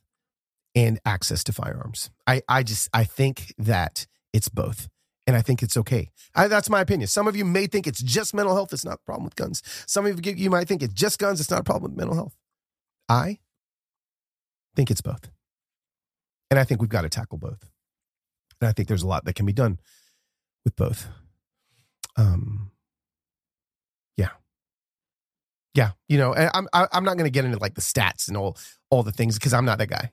and 0.73 0.99
access 1.05 1.43
to 1.43 1.53
firearms. 1.53 2.09
I, 2.25 2.41
I 2.47 2.63
just, 2.63 2.89
I 2.93 3.03
think 3.03 3.53
that 3.57 4.07
it's 4.33 4.49
both. 4.49 4.87
And 5.27 5.35
I 5.35 5.41
think 5.41 5.61
it's 5.61 5.77
okay. 5.77 6.09
I, 6.33 6.47
that's 6.47 6.69
my 6.69 6.81
opinion. 6.81 7.07
Some 7.07 7.27
of 7.27 7.35
you 7.35 7.45
may 7.45 7.67
think 7.67 7.85
it's 7.85 8.01
just 8.01 8.33
mental 8.33 8.55
health. 8.55 8.73
It's 8.73 8.85
not 8.85 8.95
a 8.95 9.05
problem 9.05 9.25
with 9.25 9.35
guns. 9.35 9.61
Some 9.85 10.05
of 10.05 10.25
you, 10.25 10.33
you 10.33 10.49
might 10.49 10.67
think 10.67 10.81
it's 10.81 10.93
just 10.93 11.19
guns. 11.19 11.39
It's 11.39 11.51
not 11.51 11.59
a 11.59 11.63
problem 11.63 11.91
with 11.91 11.99
mental 11.99 12.15
health. 12.15 12.35
I 13.07 13.37
think 14.75 14.91
it's 14.91 15.01
both. 15.01 15.29
And 16.49 16.59
I 16.59 16.63
think 16.63 16.81
we've 16.81 16.89
got 16.89 17.01
to 17.01 17.09
tackle 17.09 17.37
both. 17.37 17.69
And 18.59 18.67
I 18.69 18.73
think 18.73 18.87
there's 18.87 19.03
a 19.03 19.07
lot 19.07 19.25
that 19.25 19.33
can 19.33 19.45
be 19.45 19.53
done 19.53 19.79
with 20.65 20.75
both. 20.75 21.07
Um, 22.17 22.71
yeah. 24.17 24.29
Yeah. 25.73 25.91
You 26.09 26.17
know, 26.17 26.33
I'm, 26.35 26.67
I'm 26.73 27.03
not 27.03 27.17
going 27.17 27.25
to 27.25 27.31
get 27.31 27.45
into 27.45 27.57
like 27.57 27.75
the 27.75 27.81
stats 27.81 28.27
and 28.27 28.37
all, 28.37 28.57
all 28.89 29.03
the 29.03 29.11
things 29.11 29.37
because 29.37 29.53
I'm 29.53 29.65
not 29.65 29.77
that 29.79 29.89
guy. 29.89 30.11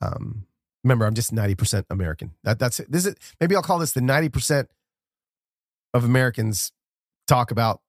Um, 0.00 0.46
remember, 0.84 1.04
I'm 1.04 1.14
just 1.14 1.34
90% 1.34 1.84
American. 1.90 2.32
That, 2.44 2.58
that's 2.58 2.80
it. 2.80 2.90
This 2.90 3.06
is, 3.06 3.14
maybe 3.40 3.54
I'll 3.56 3.62
call 3.62 3.78
this 3.78 3.92
the 3.92 4.00
90% 4.00 4.66
of 5.94 6.04
Americans 6.04 6.72
talk 7.26 7.50
about 7.50 7.80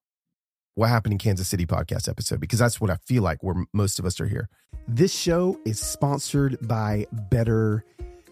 what 0.76 0.90
happened 0.90 1.14
in 1.14 1.20
Kansas 1.20 1.48
City 1.48 1.66
podcast 1.66 2.10
episode 2.10 2.40
because 2.40 2.60
that's 2.60 2.82
what 2.82 2.90
I 2.90 2.96
feel 3.06 3.24
like 3.24 3.44
where 3.44 3.66
most 3.74 4.00
of 4.00 4.06
us 4.06 4.20
are 4.20 4.28
here. 4.28 4.50
This 4.88 5.14
show 5.14 5.60
is 5.66 5.80
sponsored 5.80 6.58
by 6.68 7.06
Better 7.30 7.86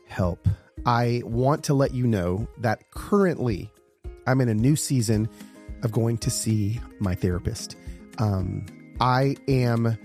Help. 0.07 0.48
I 0.86 1.21
want 1.25 1.63
to 1.65 1.74
let 1.74 1.93
you 1.93 2.07
know 2.07 2.48
that 2.57 2.91
currently 2.91 3.71
I'm 4.27 4.41
in 4.41 4.50
a 4.50 4.53
new 4.53 4.75
season 4.75 5.29
of 5.83 5.91
going 5.91 6.17
to 6.19 6.29
see 6.29 6.79
my 7.00 7.15
therapist. 7.15 7.75
Um, 8.17 8.65
I 9.00 9.36
am 9.48 9.98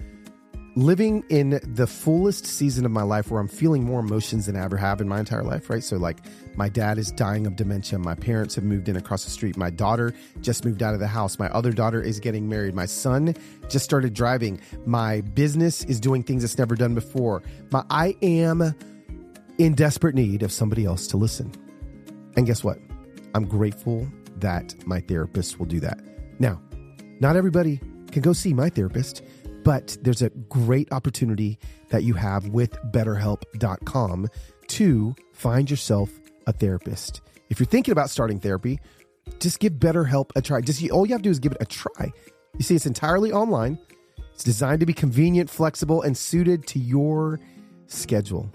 living 0.76 1.24
in 1.30 1.58
the 1.62 1.86
fullest 1.86 2.44
season 2.44 2.84
of 2.84 2.92
my 2.92 3.02
life 3.02 3.30
where 3.30 3.40
I'm 3.40 3.48
feeling 3.48 3.82
more 3.82 3.98
emotions 4.00 4.44
than 4.44 4.56
I 4.56 4.64
ever 4.64 4.76
have 4.76 5.00
in 5.00 5.08
my 5.08 5.18
entire 5.18 5.42
life, 5.42 5.70
right? 5.70 5.82
So, 5.82 5.96
like, 5.96 6.18
my 6.54 6.68
dad 6.68 6.98
is 6.98 7.10
dying 7.10 7.46
of 7.46 7.56
dementia. 7.56 7.98
My 7.98 8.14
parents 8.14 8.54
have 8.56 8.64
moved 8.64 8.88
in 8.90 8.96
across 8.96 9.24
the 9.24 9.30
street. 9.30 9.56
My 9.56 9.70
daughter 9.70 10.12
just 10.42 10.66
moved 10.66 10.82
out 10.82 10.92
of 10.92 11.00
the 11.00 11.06
house. 11.06 11.38
My 11.38 11.48
other 11.48 11.72
daughter 11.72 12.02
is 12.02 12.20
getting 12.20 12.46
married. 12.46 12.74
My 12.74 12.84
son 12.84 13.34
just 13.70 13.86
started 13.86 14.12
driving. 14.12 14.60
My 14.84 15.22
business 15.22 15.82
is 15.84 15.98
doing 15.98 16.22
things 16.22 16.44
it's 16.44 16.58
never 16.58 16.76
done 16.76 16.94
before. 16.94 17.42
My, 17.70 17.82
I 17.88 18.14
am 18.20 18.74
in 19.56 19.74
desperate 19.74 20.14
need 20.14 20.42
of 20.42 20.52
somebody 20.52 20.84
else 20.84 21.06
to 21.08 21.16
listen. 21.16 21.50
And 22.36 22.46
guess 22.46 22.62
what? 22.62 22.78
I'm 23.34 23.46
grateful 23.46 24.06
that 24.36 24.74
my 24.86 25.00
therapist 25.00 25.58
will 25.58 25.66
do 25.66 25.80
that. 25.80 25.98
Now, 26.38 26.60
not 27.18 27.34
everybody 27.34 27.80
can 28.12 28.20
go 28.20 28.34
see 28.34 28.52
my 28.52 28.68
therapist, 28.68 29.22
but 29.66 29.98
there's 30.02 30.22
a 30.22 30.30
great 30.48 30.92
opportunity 30.92 31.58
that 31.88 32.04
you 32.04 32.14
have 32.14 32.46
with 32.50 32.70
betterhelp.com 32.92 34.28
to 34.68 35.16
find 35.32 35.68
yourself 35.68 36.08
a 36.46 36.52
therapist. 36.52 37.20
If 37.50 37.58
you're 37.58 37.66
thinking 37.66 37.90
about 37.90 38.08
starting 38.08 38.38
therapy, 38.38 38.78
just 39.40 39.58
give 39.58 39.72
BetterHelp 39.72 40.30
a 40.36 40.40
try. 40.40 40.60
Just 40.60 40.88
all 40.92 41.04
you 41.04 41.14
have 41.14 41.22
to 41.22 41.24
do 41.24 41.30
is 41.30 41.40
give 41.40 41.50
it 41.50 41.58
a 41.60 41.66
try. 41.66 42.12
You 42.56 42.62
see, 42.62 42.76
it's 42.76 42.86
entirely 42.86 43.32
online. 43.32 43.76
It's 44.32 44.44
designed 44.44 44.78
to 44.80 44.86
be 44.86 44.92
convenient, 44.92 45.50
flexible, 45.50 46.00
and 46.02 46.16
suited 46.16 46.68
to 46.68 46.78
your 46.78 47.40
schedule. 47.88 48.48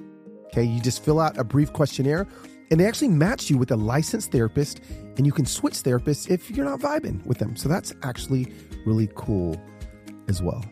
Okay, 0.46 0.64
you 0.64 0.80
just 0.80 1.04
fill 1.04 1.20
out 1.20 1.38
a 1.38 1.44
brief 1.44 1.74
questionnaire, 1.74 2.26
and 2.70 2.80
they 2.80 2.88
actually 2.88 3.10
match 3.10 3.50
you 3.50 3.58
with 3.58 3.72
a 3.72 3.76
licensed 3.76 4.32
therapist, 4.32 4.80
and 5.18 5.26
you 5.26 5.34
can 5.34 5.46
switch 5.46 5.74
therapists 5.74 6.32
if 6.32 6.50
you're 6.50 6.64
not 6.64 6.80
vibing 6.80 7.26
with 7.26 7.38
them. 7.38 7.58
So 7.58 7.68
that's 7.68 7.94
actually 8.02 8.54
really 8.86 9.10
cool 9.14 9.62
as 10.30 10.42
well. 10.42 10.64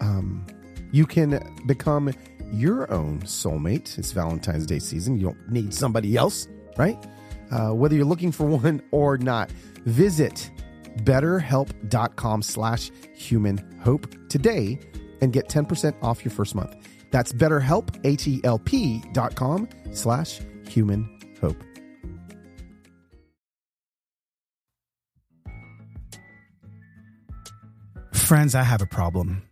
Um, 0.00 0.46
you 0.92 1.06
can 1.06 1.40
become 1.66 2.12
your 2.52 2.90
own 2.90 3.20
soulmate. 3.20 3.98
It's 3.98 4.12
Valentine's 4.12 4.66
Day 4.66 4.78
season. 4.78 5.18
You 5.18 5.26
don't 5.26 5.50
need 5.50 5.74
somebody 5.74 6.16
else 6.16 6.48
right? 6.78 6.96
Uh, 7.50 7.70
whether 7.70 7.94
you're 7.94 8.06
looking 8.06 8.32
for 8.32 8.46
one 8.46 8.80
or 8.90 9.18
not, 9.18 9.50
visit 9.84 10.50
betterhelp.com 11.02 12.42
slash 12.42 12.90
human 13.14 13.58
hope 13.82 14.06
today 14.28 14.78
and 15.20 15.32
get 15.32 15.48
10% 15.48 15.94
off 16.02 16.24
your 16.24 16.32
first 16.32 16.54
month. 16.54 16.74
That's 17.10 17.32
betterhelp, 17.32 17.98
H-E-L-P 18.04 19.02
dot 19.12 19.34
com 19.34 19.68
slash 19.92 20.40
human 20.68 21.18
hope. 21.40 21.62
Friends, 28.12 28.54
I 28.54 28.62
have 28.62 28.82
a 28.82 28.86
problem. 28.86 29.47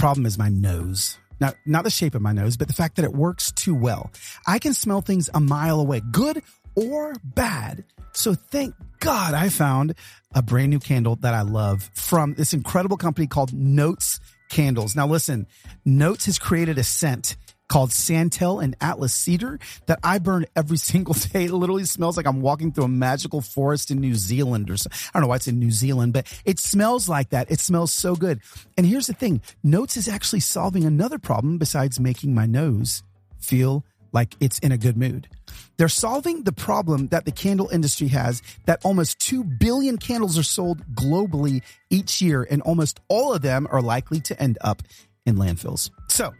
Problem 0.00 0.24
is 0.24 0.38
my 0.38 0.48
nose. 0.48 1.18
Now, 1.40 1.52
not 1.66 1.84
the 1.84 1.90
shape 1.90 2.14
of 2.14 2.22
my 2.22 2.32
nose, 2.32 2.56
but 2.56 2.68
the 2.68 2.72
fact 2.72 2.96
that 2.96 3.04
it 3.04 3.12
works 3.12 3.52
too 3.52 3.74
well. 3.74 4.10
I 4.46 4.58
can 4.58 4.72
smell 4.72 5.02
things 5.02 5.28
a 5.34 5.40
mile 5.40 5.78
away, 5.78 6.00
good 6.10 6.42
or 6.74 7.16
bad. 7.22 7.84
So 8.12 8.32
thank 8.32 8.74
God 9.00 9.34
I 9.34 9.50
found 9.50 9.94
a 10.34 10.40
brand 10.40 10.70
new 10.70 10.78
candle 10.78 11.16
that 11.16 11.34
I 11.34 11.42
love 11.42 11.90
from 11.92 12.32
this 12.32 12.54
incredible 12.54 12.96
company 12.96 13.26
called 13.26 13.52
Notes 13.52 14.20
Candles. 14.48 14.96
Now 14.96 15.06
listen, 15.06 15.46
Notes 15.84 16.24
has 16.24 16.38
created 16.38 16.78
a 16.78 16.82
scent 16.82 17.36
called 17.70 17.92
Santal 17.92 18.58
and 18.58 18.76
Atlas 18.80 19.14
Cedar 19.14 19.58
that 19.86 20.00
I 20.02 20.18
burn 20.18 20.44
every 20.54 20.76
single 20.90 21.14
day. 21.14 21.44
It 21.44 21.52
literally 21.52 21.84
smells 21.84 22.16
like 22.16 22.26
I'm 22.26 22.42
walking 22.42 22.72
through 22.72 22.84
a 22.84 22.88
magical 22.88 23.40
forest 23.40 23.90
in 23.90 24.00
New 24.00 24.14
Zealand 24.14 24.68
or 24.70 24.76
so. 24.76 24.90
I 24.92 25.10
don't 25.14 25.22
know 25.22 25.28
why 25.28 25.36
it's 25.36 25.48
in 25.48 25.58
New 25.58 25.70
Zealand, 25.70 26.12
but 26.12 26.26
it 26.44 26.58
smells 26.58 27.08
like 27.08 27.30
that. 27.30 27.50
It 27.50 27.60
smells 27.60 27.92
so 27.92 28.16
good. 28.16 28.40
And 28.76 28.84
here's 28.84 29.06
the 29.06 29.14
thing. 29.14 29.40
Notes 29.62 29.96
is 29.96 30.08
actually 30.08 30.40
solving 30.40 30.84
another 30.84 31.18
problem 31.18 31.56
besides 31.58 32.00
making 32.00 32.34
my 32.34 32.44
nose 32.44 33.02
feel 33.38 33.84
like 34.12 34.34
it's 34.40 34.58
in 34.58 34.72
a 34.72 34.78
good 34.78 34.96
mood. 34.96 35.28
They're 35.76 35.88
solving 35.88 36.42
the 36.42 36.52
problem 36.52 37.08
that 37.08 37.24
the 37.24 37.32
candle 37.32 37.68
industry 37.68 38.08
has 38.08 38.42
that 38.66 38.84
almost 38.84 39.20
2 39.20 39.44
billion 39.44 39.96
candles 39.96 40.36
are 40.36 40.42
sold 40.42 40.84
globally 40.94 41.62
each 41.88 42.20
year, 42.20 42.46
and 42.50 42.60
almost 42.62 42.98
all 43.08 43.32
of 43.32 43.42
them 43.42 43.68
are 43.70 43.80
likely 43.80 44.20
to 44.22 44.42
end 44.42 44.58
up 44.60 44.82
in 45.24 45.36
landfills. 45.36 45.90
So, 46.08 46.34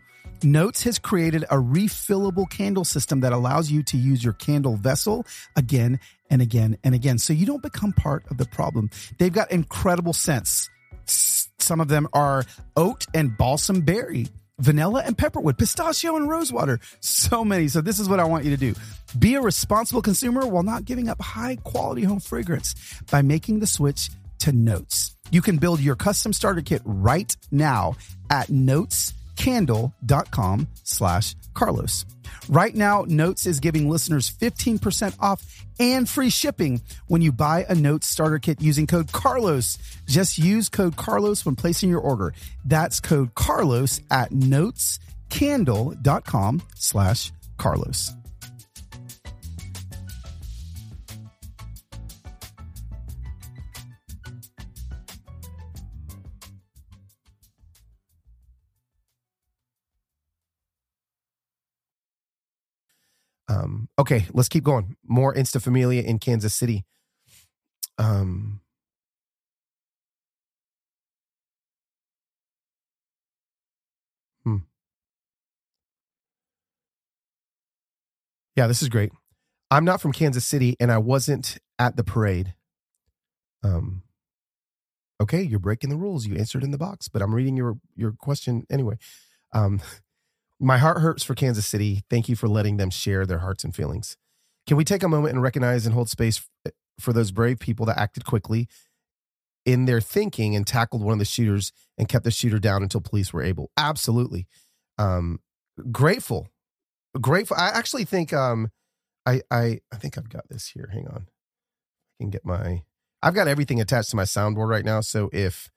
Notes 0.44 0.82
has 0.84 0.98
created 0.98 1.44
a 1.44 1.56
refillable 1.56 2.48
candle 2.48 2.84
system 2.84 3.20
that 3.20 3.32
allows 3.32 3.70
you 3.70 3.82
to 3.84 3.96
use 3.96 4.22
your 4.22 4.32
candle 4.34 4.76
vessel 4.76 5.26
again 5.56 6.00
and 6.30 6.40
again 6.40 6.76
and 6.84 6.94
again. 6.94 7.18
So 7.18 7.32
you 7.32 7.46
don't 7.46 7.62
become 7.62 7.92
part 7.92 8.24
of 8.30 8.38
the 8.38 8.46
problem. 8.46 8.90
They've 9.18 9.32
got 9.32 9.50
incredible 9.50 10.12
scents. 10.12 10.70
Some 11.04 11.80
of 11.80 11.88
them 11.88 12.08
are 12.12 12.44
oat 12.76 13.06
and 13.14 13.36
balsam 13.36 13.82
berry 13.82 14.28
vanilla 14.60 15.02
and 15.04 15.16
pepperwood, 15.16 15.58
pistachio 15.58 16.16
and 16.16 16.28
rosewater. 16.28 16.78
So 17.00 17.44
many. 17.44 17.68
So 17.68 17.80
this 17.80 17.98
is 17.98 18.08
what 18.08 18.20
I 18.20 18.24
want 18.24 18.44
you 18.44 18.50
to 18.50 18.56
do. 18.56 18.74
Be 19.18 19.34
a 19.34 19.40
responsible 19.40 20.02
consumer 20.02 20.46
while 20.46 20.62
not 20.62 20.84
giving 20.84 21.08
up 21.08 21.20
high 21.20 21.56
quality 21.56 22.04
home 22.04 22.20
fragrance 22.20 22.74
by 23.10 23.22
making 23.22 23.60
the 23.60 23.66
switch 23.66 24.10
to 24.40 24.52
Notes. 24.52 25.16
You 25.30 25.42
can 25.42 25.58
build 25.58 25.80
your 25.80 25.96
custom 25.96 26.32
starter 26.32 26.62
kit 26.62 26.82
right 26.84 27.34
now 27.50 27.96
at 28.30 28.48
notescandle.com 29.40 30.68
slash 30.84 31.34
Carlos. 31.54 32.04
Right 32.48 32.74
now, 32.74 33.04
Notes 33.06 33.46
is 33.46 33.60
giving 33.60 33.88
listeners 33.88 34.28
15% 34.30 35.14
off 35.20 35.64
and 35.78 36.08
free 36.08 36.30
shipping 36.30 36.80
when 37.06 37.22
you 37.22 37.30
buy 37.32 37.64
a 37.68 37.74
Notes 37.74 38.06
starter 38.06 38.38
kit 38.38 38.60
using 38.60 38.86
code 38.86 39.10
Carlos. 39.12 39.78
Just 40.06 40.38
use 40.38 40.68
code 40.68 40.94
Carlos 40.96 41.44
when 41.44 41.56
placing 41.56 41.90
your 41.90 42.00
order. 42.00 42.32
That's 42.64 43.00
code 43.00 43.34
Carlos 43.34 44.00
at 44.10 44.30
notescandle.com 44.30 46.62
slash 46.74 47.32
Carlos. 47.56 48.12
Um, 63.50 63.88
okay, 63.98 64.26
let's 64.32 64.48
keep 64.48 64.62
going. 64.62 64.96
More 65.04 65.34
Insta 65.34 65.60
Familia 65.60 66.02
in 66.02 66.20
Kansas 66.20 66.54
City. 66.54 66.84
Um, 67.98 68.60
hmm. 74.44 74.58
Yeah, 78.54 78.68
this 78.68 78.82
is 78.82 78.88
great. 78.88 79.10
I'm 79.72 79.84
not 79.84 80.00
from 80.00 80.12
Kansas 80.12 80.46
City 80.46 80.76
and 80.78 80.92
I 80.92 80.98
wasn't 80.98 81.58
at 81.78 81.96
the 81.96 82.04
parade. 82.04 82.54
Um, 83.64 84.02
okay, 85.20 85.42
you're 85.42 85.58
breaking 85.58 85.90
the 85.90 85.96
rules. 85.96 86.24
You 86.24 86.36
answered 86.36 86.62
in 86.62 86.70
the 86.70 86.78
box, 86.78 87.08
but 87.08 87.20
I'm 87.20 87.34
reading 87.34 87.56
your 87.56 87.78
your 87.96 88.12
question 88.12 88.64
anyway. 88.70 88.96
Um, 89.52 89.80
my 90.60 90.78
heart 90.78 90.98
hurts 90.98 91.22
for 91.24 91.34
Kansas 91.34 91.66
City. 91.66 92.02
Thank 92.10 92.28
you 92.28 92.36
for 92.36 92.48
letting 92.48 92.76
them 92.76 92.90
share 92.90 93.24
their 93.26 93.38
hearts 93.38 93.64
and 93.64 93.74
feelings. 93.74 94.16
Can 94.66 94.76
we 94.76 94.84
take 94.84 95.02
a 95.02 95.08
moment 95.08 95.32
and 95.32 95.42
recognize 95.42 95.86
and 95.86 95.94
hold 95.94 96.10
space 96.10 96.46
for 97.00 97.12
those 97.12 97.32
brave 97.32 97.58
people 97.58 97.86
that 97.86 97.98
acted 97.98 98.24
quickly 98.26 98.68
in 99.64 99.86
their 99.86 100.00
thinking 100.00 100.54
and 100.54 100.66
tackled 100.66 101.02
one 101.02 101.14
of 101.14 101.18
the 101.18 101.24
shooters 101.24 101.72
and 101.96 102.08
kept 102.08 102.24
the 102.24 102.30
shooter 102.30 102.58
down 102.58 102.82
until 102.82 103.00
police 103.00 103.32
were 103.32 103.42
able? 103.42 103.70
Absolutely. 103.76 104.46
Um, 104.98 105.40
grateful. 105.90 106.48
Grateful. 107.20 107.56
I 107.58 107.68
actually 107.68 108.04
think 108.04 108.32
um 108.32 108.68
I 109.26 109.42
I 109.50 109.80
I 109.92 109.96
think 109.96 110.16
I've 110.16 110.28
got 110.28 110.48
this 110.48 110.68
here. 110.68 110.90
Hang 110.92 111.08
on. 111.08 111.26
I 111.26 112.22
can 112.24 112.30
get 112.30 112.44
my 112.44 112.82
I've 113.22 113.34
got 113.34 113.48
everything 113.48 113.80
attached 113.80 114.10
to 114.10 114.16
my 114.16 114.22
soundboard 114.24 114.68
right 114.68 114.84
now. 114.84 115.00
So 115.00 115.30
if 115.32 115.70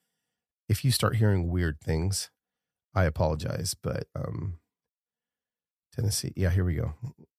if 0.70 0.86
you 0.86 0.92
start 0.92 1.16
hearing 1.16 1.50
weird 1.50 1.80
things, 1.82 2.30
I 2.94 3.06
apologize. 3.06 3.76
But 3.82 4.06
um 4.16 4.60
Tennessee. 5.96 6.34
Yeah, 6.36 6.50
here 6.50 6.66
we 6.66 6.76
go. 6.76 6.94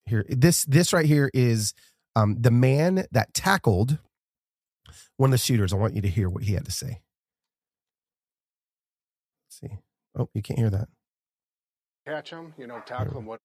Here, 0.07 0.25
this 0.29 0.65
this 0.65 0.93
right 0.93 1.07
here 1.07 1.31
is 1.35 1.75
um, 2.17 2.37
the 2.41 2.51
man 2.51 3.07
that 3.13 3.35
tackled 3.35 3.99
one 5.17 5.29
of 5.29 5.33
the 5.33 5.39
shooters. 5.39 5.73
I 5.73 5.77
want 5.77 5.95
you 5.95 6.03
to 6.03 6.09
hear 6.09 6.29
what 6.29 6.43
he 6.45 6.55
had 6.55 6.65
to 6.67 6.71
say. 6.71 7.01
Let's 9.47 9.61
see. 9.61 9.79
Oh, 10.17 10.29
you 10.35 10.43
can't 10.43 10.59
hear 10.59 10.71
that. 10.71 10.89
Catch 12.07 12.31
him, 12.31 12.55
you 12.59 12.67
know, 12.67 12.83
tackle 12.87 13.19
him. 13.19 13.27
What 13.27 13.41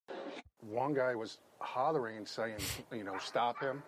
one 0.61 0.93
guy 0.93 1.15
was 1.15 1.39
hollering 1.59 2.25
saying, 2.25 2.59
you 2.91 3.03
know, 3.03 3.17
stop 3.17 3.61
him, 3.61 3.81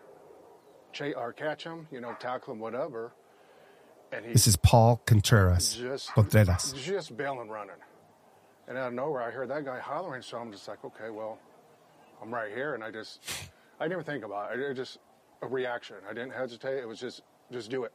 ch- 0.93 1.13
or 1.15 1.33
catch 1.33 1.63
him, 1.63 1.87
you 1.91 1.99
know, 1.99 2.15
tackle 2.19 2.53
him, 2.53 2.59
whatever. 2.59 3.11
And 4.13 4.25
he 4.25 4.33
this 4.33 4.47
is 4.47 4.55
Paul 4.55 5.01
Contreras. 5.05 5.75
Just, 5.75 6.13
Contreras. 6.13 6.73
just 6.73 7.15
bailing 7.15 7.49
running. 7.49 7.75
And 8.67 8.77
out 8.77 8.89
of 8.89 8.93
nowhere, 8.93 9.21
I 9.21 9.31
heard 9.31 9.49
that 9.49 9.65
guy 9.65 9.79
hollering. 9.79 10.21
So 10.21 10.37
I'm 10.37 10.51
just 10.51 10.67
like, 10.67 10.83
okay, 10.85 11.09
well, 11.09 11.39
I'm 12.21 12.33
right 12.33 12.51
here. 12.51 12.75
And 12.75 12.83
I 12.83 12.91
just, 12.91 13.21
I 13.79 13.87
didn't 13.87 14.05
think 14.05 14.23
about 14.23 14.53
it. 14.53 14.59
It 14.59 14.73
just 14.75 14.99
a 15.41 15.47
reaction. 15.47 15.97
I 16.09 16.13
didn't 16.13 16.33
hesitate. 16.33 16.79
It 16.79 16.87
was 16.87 16.99
just, 16.99 17.21
just 17.51 17.69
do 17.69 17.83
it. 17.83 17.93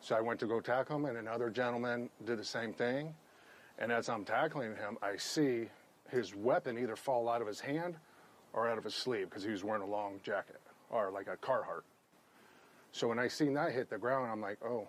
So 0.00 0.14
I 0.14 0.20
went 0.20 0.38
to 0.40 0.46
go 0.46 0.60
tackle 0.60 0.96
him, 0.96 1.06
and 1.06 1.16
another 1.16 1.50
gentleman 1.50 2.10
did 2.24 2.38
the 2.38 2.44
same 2.44 2.72
thing. 2.72 3.14
And 3.78 3.90
as 3.90 4.08
I'm 4.08 4.24
tackling 4.24 4.76
him, 4.76 4.98
I 5.02 5.16
see 5.16 5.68
his 6.10 6.34
weapon 6.34 6.78
either 6.78 6.94
fall 6.94 7.28
out 7.28 7.40
of 7.40 7.48
his 7.48 7.58
hand 7.58 7.96
or 8.52 8.68
out 8.68 8.78
of 8.78 8.84
his 8.84 8.94
sleeve 8.94 9.28
because 9.30 9.42
he 9.42 9.50
was 9.50 9.64
wearing 9.64 9.82
a 9.82 9.86
long 9.86 10.20
jacket 10.22 10.60
or 10.90 11.10
like 11.10 11.26
a 11.26 11.36
Carhartt. 11.36 11.82
So 12.92 13.08
when 13.08 13.18
I 13.18 13.26
seen 13.26 13.54
that 13.54 13.72
hit 13.72 13.90
the 13.90 13.98
ground, 13.98 14.30
I'm 14.30 14.40
like, 14.40 14.58
oh, 14.64 14.86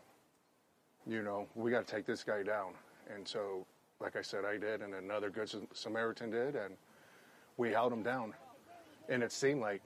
you 1.07 1.23
know, 1.23 1.47
we 1.55 1.71
got 1.71 1.87
to 1.87 1.95
take 1.95 2.05
this 2.05 2.23
guy 2.23 2.43
down. 2.43 2.73
And 3.13 3.27
so 3.27 3.65
like 3.99 4.15
I 4.15 4.21
said, 4.21 4.45
I 4.45 4.57
did, 4.57 4.81
and 4.81 4.93
another 4.93 5.29
good 5.29 5.49
Samaritan 5.73 6.29
did, 6.29 6.55
and 6.55 6.75
we 7.57 7.71
held 7.71 7.93
him 7.93 8.03
down. 8.03 8.33
And 9.07 9.23
it 9.23 9.31
seemed 9.31 9.61
like 9.61 9.81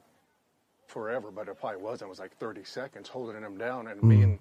forever, 0.87 1.31
but 1.31 1.47
it 1.47 1.59
probably 1.59 1.81
wasn't. 1.81 2.07
It 2.07 2.09
was 2.09 2.19
like 2.19 2.37
30 2.37 2.63
seconds 2.63 3.09
holding 3.09 3.41
him 3.41 3.57
down, 3.57 3.87
and 3.87 4.01
mm. 4.01 4.05
me 4.05 4.23
and 4.23 4.39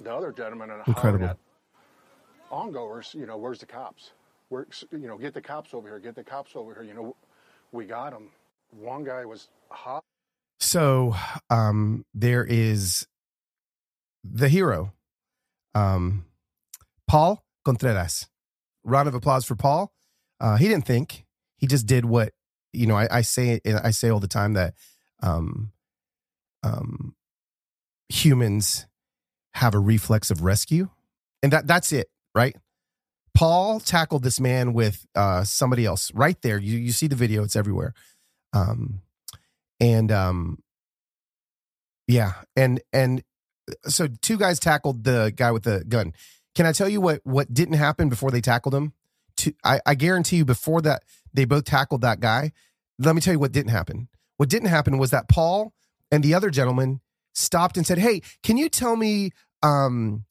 the 0.00 0.14
other 0.14 0.32
gentleman 0.32 0.70
and 0.70 0.82
Incredible. 0.86 1.26
at 1.26 1.38
ongoers, 2.50 3.14
you 3.16 3.26
know, 3.26 3.36
where's 3.36 3.58
the 3.58 3.66
cops? 3.66 4.12
Where, 4.48 4.66
you 4.92 5.06
know, 5.06 5.16
get 5.16 5.34
the 5.34 5.40
cops 5.40 5.74
over 5.74 5.88
here, 5.88 5.98
get 5.98 6.14
the 6.14 6.24
cops 6.24 6.52
over 6.54 6.74
here. 6.74 6.82
You 6.82 6.94
know, 6.94 7.16
we 7.72 7.84
got 7.84 8.12
him. 8.12 8.28
One 8.70 9.04
guy 9.04 9.24
was 9.24 9.48
hot. 9.68 10.02
So 10.58 11.14
um, 11.48 12.04
there 12.14 12.44
is 12.44 13.06
the 14.24 14.48
hero, 14.48 14.92
um, 15.74 16.26
Paul 17.06 17.42
Contreras 17.64 18.28
round 18.90 19.08
of 19.08 19.14
applause 19.14 19.44
for 19.44 19.54
Paul. 19.54 19.92
Uh, 20.40 20.56
he 20.56 20.68
didn't 20.68 20.86
think. 20.86 21.24
He 21.56 21.66
just 21.66 21.86
did 21.86 22.04
what 22.04 22.32
you 22.72 22.86
know. 22.86 22.96
I, 22.96 23.08
I 23.10 23.20
say 23.22 23.60
I 23.66 23.90
say 23.90 24.08
all 24.08 24.20
the 24.20 24.28
time 24.28 24.54
that 24.54 24.74
um, 25.22 25.72
um, 26.62 27.14
humans 28.08 28.86
have 29.54 29.74
a 29.74 29.78
reflex 29.78 30.30
of 30.30 30.42
rescue, 30.42 30.88
and 31.42 31.52
that 31.52 31.66
that's 31.66 31.92
it, 31.92 32.08
right? 32.34 32.56
Paul 33.34 33.80
tackled 33.80 34.22
this 34.22 34.40
man 34.40 34.72
with 34.72 35.06
uh, 35.14 35.44
somebody 35.44 35.84
else 35.84 36.12
right 36.14 36.40
there. 36.42 36.58
You 36.58 36.78
you 36.78 36.92
see 36.92 37.06
the 37.06 37.16
video; 37.16 37.44
it's 37.44 37.56
everywhere. 37.56 37.94
Um, 38.52 39.02
and 39.78 40.10
um, 40.10 40.62
yeah, 42.08 42.32
and 42.56 42.80
and 42.92 43.22
so 43.86 44.08
two 44.20 44.36
guys 44.36 44.58
tackled 44.58 45.04
the 45.04 45.32
guy 45.34 45.50
with 45.52 45.62
the 45.62 45.84
gun. 45.88 46.12
Can 46.54 46.66
I 46.66 46.72
tell 46.72 46.88
you 46.88 47.00
what 47.00 47.20
what 47.24 47.52
didn't 47.52 47.74
happen 47.74 48.08
before 48.08 48.30
they 48.30 48.40
tackled 48.40 48.74
him? 48.74 48.92
To, 49.38 49.54
I, 49.64 49.80
I 49.86 49.94
guarantee 49.94 50.36
you, 50.36 50.44
before 50.44 50.82
that 50.82 51.04
they 51.32 51.44
both 51.44 51.64
tackled 51.64 52.02
that 52.02 52.20
guy. 52.20 52.52
Let 52.98 53.14
me 53.14 53.20
tell 53.20 53.32
you 53.32 53.38
what 53.38 53.52
didn't 53.52 53.70
happen. 53.70 54.08
What 54.36 54.48
didn't 54.48 54.68
happen 54.68 54.98
was 54.98 55.10
that 55.10 55.28
Paul 55.28 55.72
and 56.10 56.22
the 56.22 56.34
other 56.34 56.50
gentleman 56.50 57.00
stopped 57.32 57.76
and 57.76 57.86
said, 57.86 57.98
"Hey, 57.98 58.20
can 58.42 58.56
you 58.56 58.68
tell 58.68 58.96
me 58.96 59.30
um, 59.62 60.24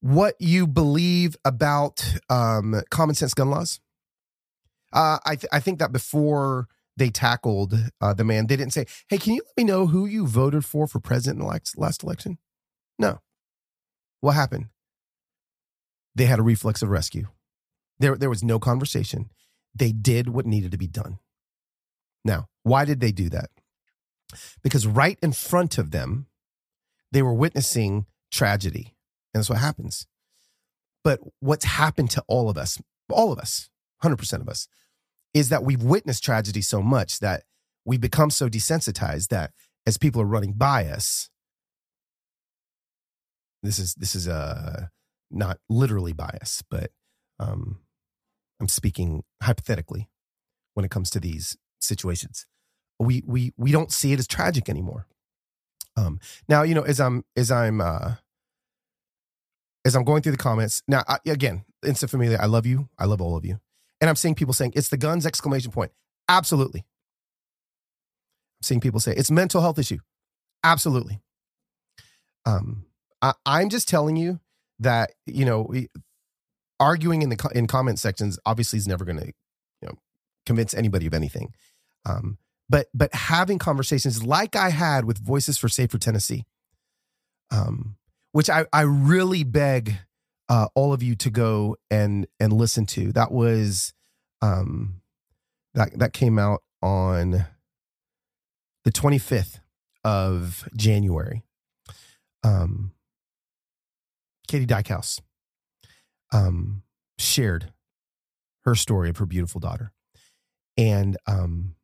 what 0.00 0.34
you 0.38 0.66
believe 0.66 1.36
about 1.44 2.04
um, 2.28 2.82
common 2.90 3.14
sense 3.14 3.34
gun 3.34 3.50
laws?" 3.50 3.80
Uh, 4.92 5.18
I 5.24 5.36
th- 5.36 5.50
I 5.52 5.60
think 5.60 5.78
that 5.78 5.92
before 5.92 6.68
they 6.96 7.08
tackled 7.08 7.74
uh, 8.00 8.12
the 8.12 8.24
man. 8.24 8.46
They 8.46 8.56
didn't 8.56 8.72
say, 8.72 8.86
"Hey, 9.08 9.18
can 9.18 9.34
you 9.34 9.42
let 9.46 9.56
me 9.56 9.64
know 9.64 9.86
who 9.86 10.06
you 10.06 10.26
voted 10.26 10.64
for 10.64 10.86
for 10.86 11.00
president 11.00 11.40
in 11.40 11.46
the 11.46 11.60
last 11.76 12.02
election?" 12.02 12.38
No. 12.98 13.20
What 14.20 14.32
happened? 14.32 14.66
They 16.14 16.26
had 16.26 16.38
a 16.38 16.42
reflex 16.42 16.82
of 16.82 16.90
rescue. 16.90 17.28
There, 17.98 18.16
there 18.16 18.30
was 18.30 18.42
no 18.42 18.58
conversation. 18.58 19.30
They 19.74 19.92
did 19.92 20.28
what 20.28 20.46
needed 20.46 20.72
to 20.72 20.78
be 20.78 20.86
done. 20.86 21.18
Now, 22.24 22.48
why 22.62 22.84
did 22.84 23.00
they 23.00 23.12
do 23.12 23.28
that? 23.30 23.50
Because 24.62 24.86
right 24.86 25.18
in 25.22 25.32
front 25.32 25.78
of 25.78 25.90
them, 25.90 26.26
they 27.10 27.22
were 27.22 27.34
witnessing 27.34 28.06
tragedy. 28.30 28.94
And 29.32 29.40
that's 29.40 29.50
what 29.50 29.58
happens. 29.58 30.06
But 31.04 31.20
what's 31.40 31.64
happened 31.64 32.10
to 32.10 32.24
all 32.28 32.48
of 32.48 32.56
us, 32.56 32.80
all 33.10 33.32
of 33.32 33.38
us, 33.38 33.68
100% 34.02 34.40
of 34.40 34.48
us, 34.48 34.68
is 35.34 35.48
that 35.48 35.64
we've 35.64 35.82
witnessed 35.82 36.24
tragedy 36.24 36.62
so 36.62 36.82
much 36.82 37.18
that 37.20 37.44
we 37.84 37.98
become 37.98 38.30
so 38.30 38.48
desensitized 38.48 39.28
that 39.28 39.52
as 39.86 39.98
people 39.98 40.20
are 40.22 40.26
running 40.26 40.52
by 40.52 40.86
us, 40.86 41.30
this 43.62 43.78
is 43.78 43.94
this 43.94 44.14
is 44.14 44.26
a 44.26 44.34
uh, 44.34 44.86
not 45.32 45.58
literally 45.68 46.12
bias, 46.12 46.62
but 46.70 46.90
um, 47.38 47.80
I'm 48.60 48.68
speaking 48.68 49.24
hypothetically 49.42 50.08
when 50.74 50.84
it 50.84 50.90
comes 50.90 51.10
to 51.10 51.20
these 51.20 51.56
situations. 51.80 52.46
We 52.98 53.22
we 53.26 53.52
we 53.56 53.72
don't 53.72 53.90
see 53.90 54.12
it 54.12 54.18
as 54.18 54.28
tragic 54.28 54.68
anymore. 54.68 55.06
Um, 55.96 56.20
now 56.48 56.62
you 56.62 56.74
know 56.74 56.82
as 56.82 57.00
I'm 57.00 57.24
as 57.36 57.50
I'm 57.50 57.80
uh, 57.80 58.14
as 59.84 59.96
I'm 59.96 60.04
going 60.04 60.22
through 60.22 60.32
the 60.32 60.38
comments 60.38 60.82
now 60.86 61.02
I, 61.08 61.18
again, 61.26 61.64
Insta 61.84 62.08
Familia, 62.08 62.38
I 62.40 62.46
love 62.46 62.64
you, 62.64 62.88
I 62.98 63.06
love 63.06 63.20
all 63.20 63.36
of 63.36 63.44
you, 63.44 63.58
and 64.00 64.08
I'm 64.08 64.16
seeing 64.16 64.34
people 64.34 64.54
saying 64.54 64.72
it's 64.76 64.88
the 64.88 64.96
guns 64.96 65.26
exclamation 65.26 65.72
point. 65.72 65.90
Absolutely, 66.28 66.80
I'm 66.80 68.62
seeing 68.62 68.80
people 68.80 69.00
say 69.00 69.12
it's 69.14 69.30
mental 69.30 69.60
health 69.60 69.78
issue. 69.78 69.98
Absolutely. 70.64 71.20
Um, 72.46 72.86
I, 73.20 73.34
I'm 73.44 73.68
just 73.68 73.88
telling 73.88 74.16
you 74.16 74.40
that 74.82 75.12
you 75.26 75.44
know 75.44 75.72
arguing 76.78 77.22
in 77.22 77.28
the 77.28 77.50
in 77.54 77.66
comment 77.66 77.98
sections 77.98 78.38
obviously 78.44 78.76
is 78.76 78.88
never 78.88 79.04
going 79.04 79.18
to 79.18 79.26
you 79.26 79.88
know 79.88 79.94
convince 80.46 80.74
anybody 80.74 81.06
of 81.06 81.14
anything. 81.14 81.54
Um, 82.04 82.38
but 82.68 82.86
but 82.94 83.14
having 83.14 83.58
conversations 83.58 84.24
like 84.24 84.56
I 84.56 84.70
had 84.70 85.04
with 85.04 85.18
Voices 85.18 85.58
for 85.58 85.68
Safer 85.68 85.98
Tennessee, 85.98 86.44
um, 87.50 87.96
which 88.32 88.50
I 88.50 88.66
I 88.72 88.82
really 88.82 89.44
beg 89.44 89.94
uh, 90.48 90.68
all 90.74 90.92
of 90.92 91.02
you 91.02 91.14
to 91.16 91.30
go 91.30 91.76
and 91.90 92.26
and 92.40 92.52
listen 92.52 92.86
to. 92.86 93.12
That 93.12 93.30
was 93.30 93.92
um, 94.40 95.00
that 95.74 95.98
that 95.98 96.12
came 96.12 96.38
out 96.38 96.62
on 96.82 97.46
the 98.84 98.90
25th 98.90 99.60
of 100.04 100.68
January. 100.76 101.42
Um, 102.42 102.92
Katy 104.52 104.66
Dieckhaus 104.66 105.18
um, 106.30 106.82
shared 107.18 107.72
her 108.66 108.74
story 108.74 109.08
of 109.08 109.16
her 109.16 109.24
beautiful 109.24 109.62
daughter. 109.62 109.92
And 110.76 111.16
um, 111.26 111.76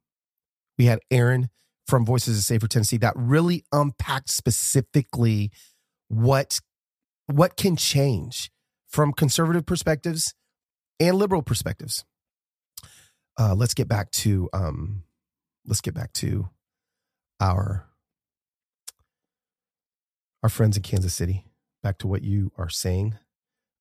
we 0.77 0.85
had 0.85 1.01
Aaron 1.11 1.49
from 1.87 2.05
Voices 2.05 2.37
of 2.37 2.45
Safer 2.45 2.69
Tennessee 2.69 2.99
that 2.99 3.15
really 3.17 3.65
unpacked 3.73 4.29
specifically 4.29 5.51
what 6.09 6.61
what 7.25 7.57
can 7.57 7.75
change 7.75 8.51
from 8.87 9.15
conservative 9.15 9.65
perspectives 9.65 10.35
and 11.01 11.17
liberal 11.17 11.41
perspectives. 11.41 12.05
Uh, 13.39 13.55
let's 13.55 13.73
get 13.73 13.89
back 13.89 14.11
to 14.11 14.51
um, 14.53 15.05
let's 15.67 15.81
get 15.81 15.95
back 15.95 16.13
to 16.13 16.51
our 17.41 17.87
our 20.43 20.51
friends 20.51 20.77
in 20.77 20.83
Kansas 20.83 21.15
City 21.15 21.48
back 21.83 21.99
to 21.99 22.07
what 22.07 22.23
you 22.23 22.53
are 22.57 22.69
saying. 22.69 23.17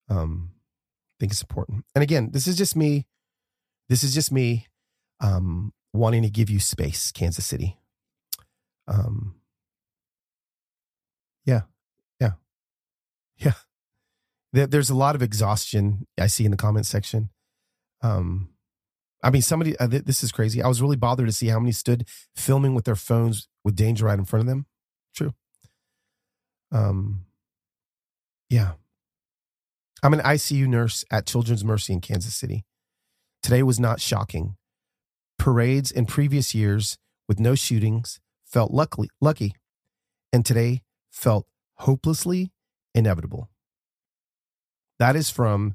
Um, 0.08 0.52
I 0.52 1.16
think 1.20 1.32
it's 1.32 1.42
important. 1.42 1.84
And 1.94 2.02
again, 2.02 2.30
this 2.32 2.46
is 2.46 2.56
just 2.56 2.76
me. 2.76 3.06
This 3.88 4.04
is 4.04 4.14
just 4.14 4.30
me 4.30 4.66
um, 5.20 5.72
wanting 5.92 6.22
to 6.22 6.30
give 6.30 6.50
you 6.50 6.60
space, 6.60 7.10
Kansas 7.10 7.46
City. 7.46 7.78
Um, 8.86 9.36
yeah, 11.44 11.62
yeah, 12.20 12.32
yeah. 13.36 13.52
There, 14.52 14.66
there's 14.66 14.90
a 14.90 14.94
lot 14.94 15.14
of 15.14 15.22
exhaustion 15.22 16.06
I 16.18 16.26
see 16.26 16.44
in 16.44 16.50
the 16.50 16.56
comment 16.56 16.86
section. 16.86 17.30
Um, 18.02 18.50
I 19.22 19.30
mean, 19.30 19.42
somebody, 19.42 19.76
uh, 19.78 19.88
th- 19.88 20.04
this 20.04 20.22
is 20.22 20.30
crazy. 20.30 20.62
I 20.62 20.68
was 20.68 20.80
really 20.80 20.96
bothered 20.96 21.26
to 21.26 21.32
see 21.32 21.48
how 21.48 21.58
many 21.58 21.72
stood 21.72 22.06
filming 22.36 22.74
with 22.74 22.84
their 22.84 22.94
phones 22.94 23.48
with 23.64 23.74
danger 23.74 24.06
right 24.06 24.18
in 24.18 24.24
front 24.24 24.42
of 24.42 24.46
them. 24.46 24.66
True. 25.14 25.34
Um, 26.70 27.24
yeah. 28.48 28.72
I'm 30.02 30.12
an 30.14 30.20
ICU 30.20 30.66
nurse 30.66 31.04
at 31.10 31.26
Children's 31.26 31.64
Mercy 31.64 31.92
in 31.92 32.00
Kansas 32.00 32.34
City. 32.34 32.64
Today 33.42 33.62
was 33.62 33.80
not 33.80 34.00
shocking. 34.00 34.56
Parades 35.38 35.90
in 35.90 36.06
previous 36.06 36.54
years 36.54 36.98
with 37.28 37.40
no 37.40 37.54
shootings 37.54 38.20
felt 38.44 38.70
lucky, 38.72 39.08
lucky, 39.20 39.54
and 40.32 40.44
today 40.44 40.82
felt 41.10 41.46
hopelessly 41.74 42.52
inevitable. 42.94 43.48
That 44.98 45.16
is 45.16 45.30
from 45.30 45.74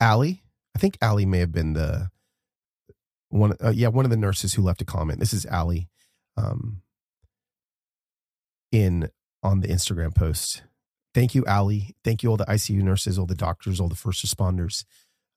Allie. 0.00 0.42
I 0.74 0.78
think 0.78 0.98
Allie 1.00 1.26
may 1.26 1.38
have 1.38 1.52
been 1.52 1.74
the 1.74 2.10
one. 3.28 3.54
Uh, 3.62 3.70
yeah, 3.70 3.88
one 3.88 4.04
of 4.04 4.10
the 4.10 4.16
nurses 4.16 4.54
who 4.54 4.62
left 4.62 4.82
a 4.82 4.84
comment. 4.84 5.20
This 5.20 5.32
is 5.32 5.46
Allie, 5.46 5.88
um, 6.36 6.82
in 8.72 9.08
on 9.42 9.60
the 9.60 9.68
Instagram 9.68 10.14
post 10.14 10.62
thank 11.16 11.34
you, 11.34 11.46
Allie. 11.46 11.96
Thank 12.04 12.22
you, 12.22 12.28
all 12.28 12.36
the 12.36 12.44
ICU 12.44 12.82
nurses, 12.82 13.18
all 13.18 13.24
the 13.24 13.34
doctors, 13.34 13.80
all 13.80 13.88
the 13.88 13.96
first 13.96 14.24
responders. 14.24 14.84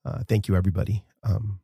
Uh, 0.04 0.18
thank 0.28 0.46
you, 0.46 0.54
everybody, 0.54 1.04
um, 1.22 1.60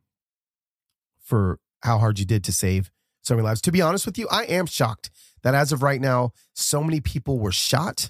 for 1.23 1.59
how 1.83 1.99
hard 1.99 2.17
you 2.17 2.25
did 2.25 2.43
to 2.45 2.51
save 2.51 2.89
so 3.21 3.35
many 3.35 3.45
lives. 3.45 3.61
To 3.61 3.71
be 3.71 3.79
honest 3.79 4.07
with 4.07 4.17
you, 4.17 4.27
I 4.31 4.45
am 4.45 4.65
shocked 4.65 5.11
that 5.43 5.53
as 5.53 5.71
of 5.71 5.83
right 5.83 6.01
now, 6.01 6.31
so 6.55 6.83
many 6.83 6.99
people 6.99 7.37
were 7.37 7.51
shot 7.51 8.09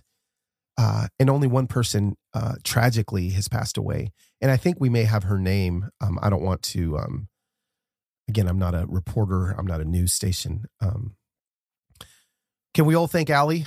uh, 0.78 1.08
and 1.20 1.30
only 1.30 1.48
one 1.48 1.68
person 1.68 2.16
uh, 2.34 2.56
tragically 2.64 3.32
has 3.32 3.50
passed 3.50 3.78
away. 3.78 4.14
And 4.40 4.50
I 4.50 4.56
think 4.56 4.78
we 4.80 4.88
may 4.88 5.04
have 5.04 5.24
her 5.24 5.38
name. 5.38 5.90
Um, 6.00 6.20
I 6.22 6.30
don't 6.30 6.44
want 6.44 6.62
to. 6.64 6.98
Um, 6.98 7.28
again, 8.30 8.48
I'm 8.48 8.60
not 8.60 8.74
a 8.74 8.86
reporter. 8.88 9.52
I'm 9.58 9.68
not 9.68 9.82
a 9.82 9.86
news 9.86 10.14
station. 10.14 10.68
Um, 10.80 11.18
can 12.74 12.86
we 12.86 12.96
all 12.96 13.08
thank 13.08 13.30
Allie 13.30 13.66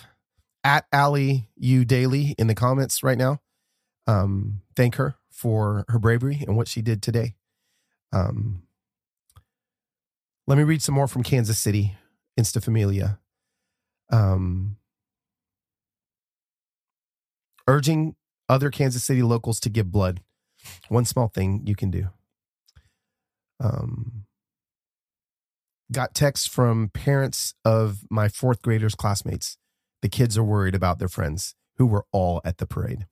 at 0.64 0.86
Allie 0.92 1.48
U 1.56 1.84
Daily 1.84 2.34
in 2.38 2.46
the 2.46 2.54
comments 2.54 3.02
right 3.02 3.18
now. 3.18 3.40
Um, 4.06 4.62
thank 4.76 4.96
her 4.96 5.16
for 5.30 5.84
her 5.88 5.98
bravery 5.98 6.44
and 6.46 6.56
what 6.56 6.68
she 6.68 6.82
did 6.82 7.02
today. 7.02 7.34
Um, 8.12 8.62
let 10.46 10.58
me 10.58 10.64
read 10.64 10.82
some 10.82 10.94
more 10.94 11.06
from 11.06 11.22
Kansas 11.22 11.58
City, 11.58 11.96
Insta 12.38 12.62
Familia. 12.62 13.18
Um, 14.10 14.76
urging 17.68 18.16
other 18.48 18.70
Kansas 18.70 19.04
City 19.04 19.22
locals 19.22 19.60
to 19.60 19.70
give 19.70 19.92
blood. 19.92 20.20
One 20.88 21.04
small 21.04 21.28
thing 21.28 21.62
you 21.66 21.76
can 21.76 21.90
do. 21.90 22.08
Um, 23.60 24.24
got 25.92 26.14
texts 26.14 26.46
from 26.46 26.88
parents 26.88 27.54
of 27.64 28.04
my 28.10 28.28
fourth 28.28 28.60
graders 28.60 28.94
classmates 28.94 29.56
the 30.02 30.08
kids 30.08 30.36
are 30.38 30.44
worried 30.44 30.74
about 30.74 30.98
their 30.98 31.08
friends 31.08 31.54
who 31.76 31.86
were 31.86 32.04
all 32.12 32.40
at 32.44 32.58
the 32.58 32.66
parade. 32.66 33.06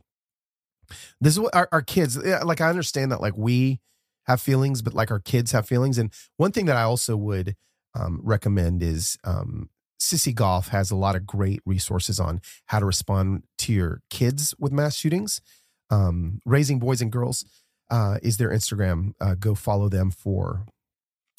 This 1.21 1.35
is 1.35 1.41
what 1.41 1.55
our, 1.55 1.69
our 1.73 1.83
kids 1.83 2.17
like. 2.17 2.61
I 2.61 2.69
understand 2.69 3.13
that 3.13 3.21
like 3.21 3.37
we 3.37 3.81
have 4.27 4.41
feelings, 4.41 4.83
but 4.83 4.95
like 4.95 5.11
our 5.11 5.21
kids 5.21 5.53
have 5.53 5.67
feelings. 5.67 5.99
And 5.99 6.13
one 6.37 6.53
thing 6.53 6.67
that 6.67 6.77
I 6.77 6.83
also 6.83 7.17
would 7.17 7.57
um, 7.95 8.21
recommend 8.23 8.83
is 8.83 9.19
um, 9.25 9.71
Sissy 10.01 10.35
Goff 10.35 10.69
has 10.69 10.91
a 10.91 10.97
lot 10.97 11.17
of 11.17 11.27
great 11.27 11.61
resources 11.67 12.21
on 12.21 12.41
how 12.67 12.79
to 12.79 12.87
respond 12.87 13.43
to 13.59 13.73
your 13.73 14.03
kids 14.11 14.55
with 14.59 14.73
mass 14.73 14.97
shootings. 14.97 15.41
Um, 15.91 16.41
Raising 16.45 16.79
Boys 16.79 17.01
and 17.01 17.11
Girls 17.11 17.45
uh, 17.91 18.19
is 18.23 18.37
their 18.37 18.51
Instagram. 18.51 19.13
Uh, 19.21 19.35
go 19.35 19.55
follow 19.55 19.89
them 19.89 20.11
for 20.11 20.67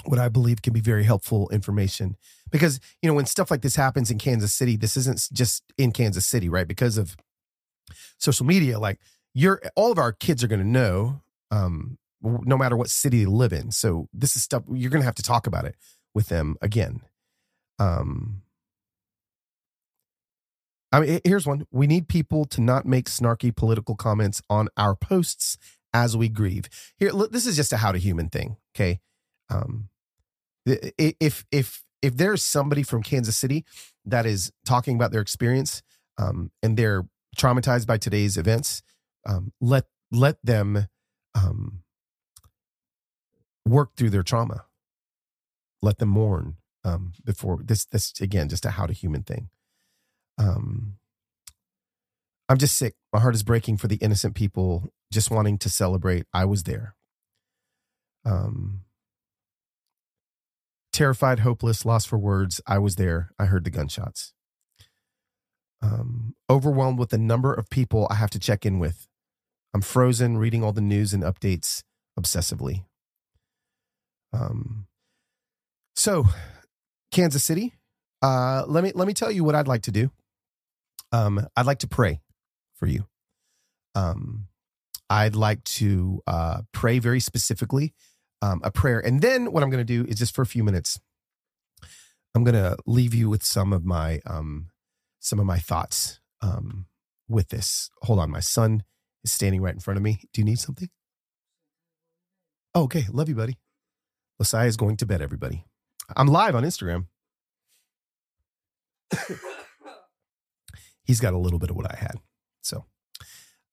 what 0.05 0.19
I 0.19 0.29
believe 0.29 0.61
can 0.61 0.73
be 0.73 0.81
very 0.81 1.03
helpful 1.03 1.49
information. 1.49 2.15
Because, 2.51 2.79
you 3.01 3.09
know, 3.09 3.13
when 3.13 3.25
stuff 3.25 3.51
like 3.51 3.61
this 3.61 3.75
happens 3.75 4.09
in 4.09 4.17
Kansas 4.17 4.53
City, 4.53 4.75
this 4.75 4.97
isn't 4.97 5.27
just 5.33 5.63
in 5.77 5.91
Kansas 5.91 6.25
City, 6.25 6.49
right? 6.49 6.67
Because 6.67 6.97
of 6.97 7.15
social 8.17 8.45
media, 8.45 8.79
like 8.79 8.99
you're 9.33 9.61
all 9.75 9.91
of 9.91 9.97
our 9.97 10.11
kids 10.11 10.43
are 10.43 10.47
going 10.47 10.61
to 10.61 10.67
know, 10.67 11.21
um, 11.51 11.97
no 12.21 12.57
matter 12.57 12.75
what 12.75 12.89
city 12.89 13.19
they 13.19 13.25
live 13.25 13.53
in. 13.53 13.71
So 13.71 14.07
this 14.13 14.35
is 14.35 14.43
stuff 14.43 14.63
you're 14.71 14.89
going 14.89 15.01
to 15.01 15.05
have 15.05 15.15
to 15.15 15.23
talk 15.23 15.47
about 15.47 15.65
it 15.65 15.75
with 16.13 16.27
them 16.29 16.55
again. 16.61 17.01
Um, 17.77 18.41
I 20.91 20.99
mean, 21.01 21.19
here's 21.23 21.45
one. 21.45 21.67
We 21.71 21.85
need 21.85 22.07
people 22.07 22.45
to 22.45 22.61
not 22.61 22.85
make 22.85 23.05
snarky 23.05 23.55
political 23.55 23.95
comments 23.95 24.41
on 24.49 24.69
our 24.75 24.95
posts 24.95 25.57
as 25.93 26.17
we 26.17 26.29
grieve. 26.29 26.67
Here, 26.97 27.11
look, 27.11 27.31
this 27.31 27.45
is 27.45 27.55
just 27.55 27.71
a 27.71 27.77
how 27.77 27.91
to 27.91 27.99
human 27.99 28.29
thing. 28.29 28.57
Okay 28.75 28.99
um, 29.49 29.89
if 30.65 31.45
if 31.51 31.83
if 32.01 32.15
there's 32.15 32.43
somebody 32.43 32.83
from 32.83 33.03
Kansas 33.03 33.35
City 33.35 33.65
that 34.05 34.25
is 34.25 34.51
talking 34.65 34.95
about 34.95 35.11
their 35.11 35.21
experience 35.21 35.81
um, 36.17 36.51
and 36.63 36.77
they're 36.77 37.03
traumatized 37.37 37.87
by 37.87 37.97
today's 37.97 38.37
events, 38.37 38.81
um, 39.27 39.51
let 39.59 39.85
let 40.11 40.37
them 40.43 40.87
um, 41.35 41.83
work 43.65 43.95
through 43.95 44.09
their 44.09 44.23
trauma. 44.23 44.65
Let 45.81 45.99
them 45.99 46.09
mourn 46.09 46.57
um, 46.83 47.13
before 47.23 47.59
this. 47.63 47.85
This 47.85 48.13
again, 48.19 48.49
just 48.49 48.65
a 48.65 48.71
how 48.71 48.85
to 48.85 48.93
human 48.93 49.23
thing. 49.23 49.49
Um, 50.37 50.95
I'm 52.47 52.57
just 52.57 52.77
sick. 52.77 52.95
My 53.13 53.19
heart 53.19 53.35
is 53.35 53.43
breaking 53.43 53.77
for 53.77 53.87
the 53.87 53.97
innocent 53.97 54.35
people 54.35 54.91
just 55.11 55.29
wanting 55.29 55.57
to 55.59 55.69
celebrate. 55.69 56.25
I 56.33 56.45
was 56.45 56.63
there. 56.63 56.95
Um, 58.25 58.81
terrified, 60.99 61.39
hopeless, 61.39 61.85
lost 61.85 62.09
for 62.09 62.17
words. 62.17 62.59
I 62.67 62.77
was 62.77 62.97
there. 62.97 63.31
I 63.39 63.45
heard 63.45 63.63
the 63.63 63.69
gunshots. 63.69 64.33
Um, 65.81 66.35
overwhelmed 66.49 66.99
with 66.99 67.11
the 67.11 67.17
number 67.17 67.53
of 67.53 67.69
people 67.69 68.05
I 68.11 68.15
have 68.15 68.29
to 68.31 68.39
check 68.39 68.65
in 68.65 68.79
with. 68.79 69.07
I'm 69.73 69.79
frozen 69.79 70.37
reading 70.37 70.61
all 70.61 70.73
the 70.73 70.81
news 70.81 71.13
and 71.13 71.23
updates 71.23 71.83
obsessively. 72.19 72.83
Um, 74.33 74.87
so, 75.95 76.25
Kansas 77.13 77.45
City, 77.45 77.75
uh, 78.21 78.65
let 78.67 78.83
me 78.83 78.91
let 78.93 79.07
me 79.07 79.13
tell 79.13 79.31
you 79.31 79.45
what 79.45 79.55
I'd 79.55 79.69
like 79.69 79.83
to 79.83 79.91
do. 79.91 80.11
Um, 81.13 81.47
I'd 81.55 81.65
like 81.65 81.79
to 81.79 81.87
pray 81.87 82.19
for 82.75 82.87
you. 82.87 83.05
Um, 83.95 84.47
I'd 85.09 85.35
like 85.35 85.63
to 85.63 86.21
uh, 86.27 86.63
pray 86.73 86.99
very 86.99 87.21
specifically 87.21 87.93
um, 88.41 88.61
a 88.63 88.71
prayer, 88.71 88.99
and 88.99 89.21
then 89.21 89.51
what 89.51 89.63
I'm 89.63 89.69
going 89.69 89.85
to 89.85 90.03
do 90.03 90.09
is 90.09 90.17
just 90.17 90.35
for 90.35 90.41
a 90.41 90.45
few 90.47 90.63
minutes, 90.63 90.99
I'm 92.35 92.43
going 92.43 92.55
to 92.55 92.77
leave 92.85 93.13
you 93.13 93.29
with 93.29 93.43
some 93.43 93.73
of 93.73 93.85
my 93.85 94.21
um, 94.25 94.69
some 95.19 95.39
of 95.39 95.45
my 95.45 95.59
thoughts 95.59 96.19
um, 96.41 96.85
with 97.27 97.49
this. 97.49 97.89
Hold 98.03 98.19
on, 98.19 98.29
my 98.31 98.39
son 98.39 98.83
is 99.23 99.31
standing 99.31 99.61
right 99.61 99.73
in 99.73 99.79
front 99.79 99.97
of 99.97 100.03
me. 100.03 100.21
Do 100.33 100.41
you 100.41 100.45
need 100.45 100.59
something? 100.59 100.89
Oh, 102.75 102.83
okay. 102.83 103.05
Love 103.11 103.29
you, 103.29 103.35
buddy. 103.35 103.57
Losiah 104.37 104.67
is 104.67 104.77
going 104.77 104.97
to 104.97 105.05
bed, 105.05 105.21
everybody. 105.21 105.65
I'm 106.15 106.27
live 106.27 106.55
on 106.55 106.63
Instagram. 106.63 107.07
He's 111.03 111.19
got 111.19 111.33
a 111.33 111.37
little 111.37 111.59
bit 111.59 111.71
of 111.71 111.75
what 111.75 111.91
I 111.91 111.95
had. 111.97 112.17
So, 112.61 112.85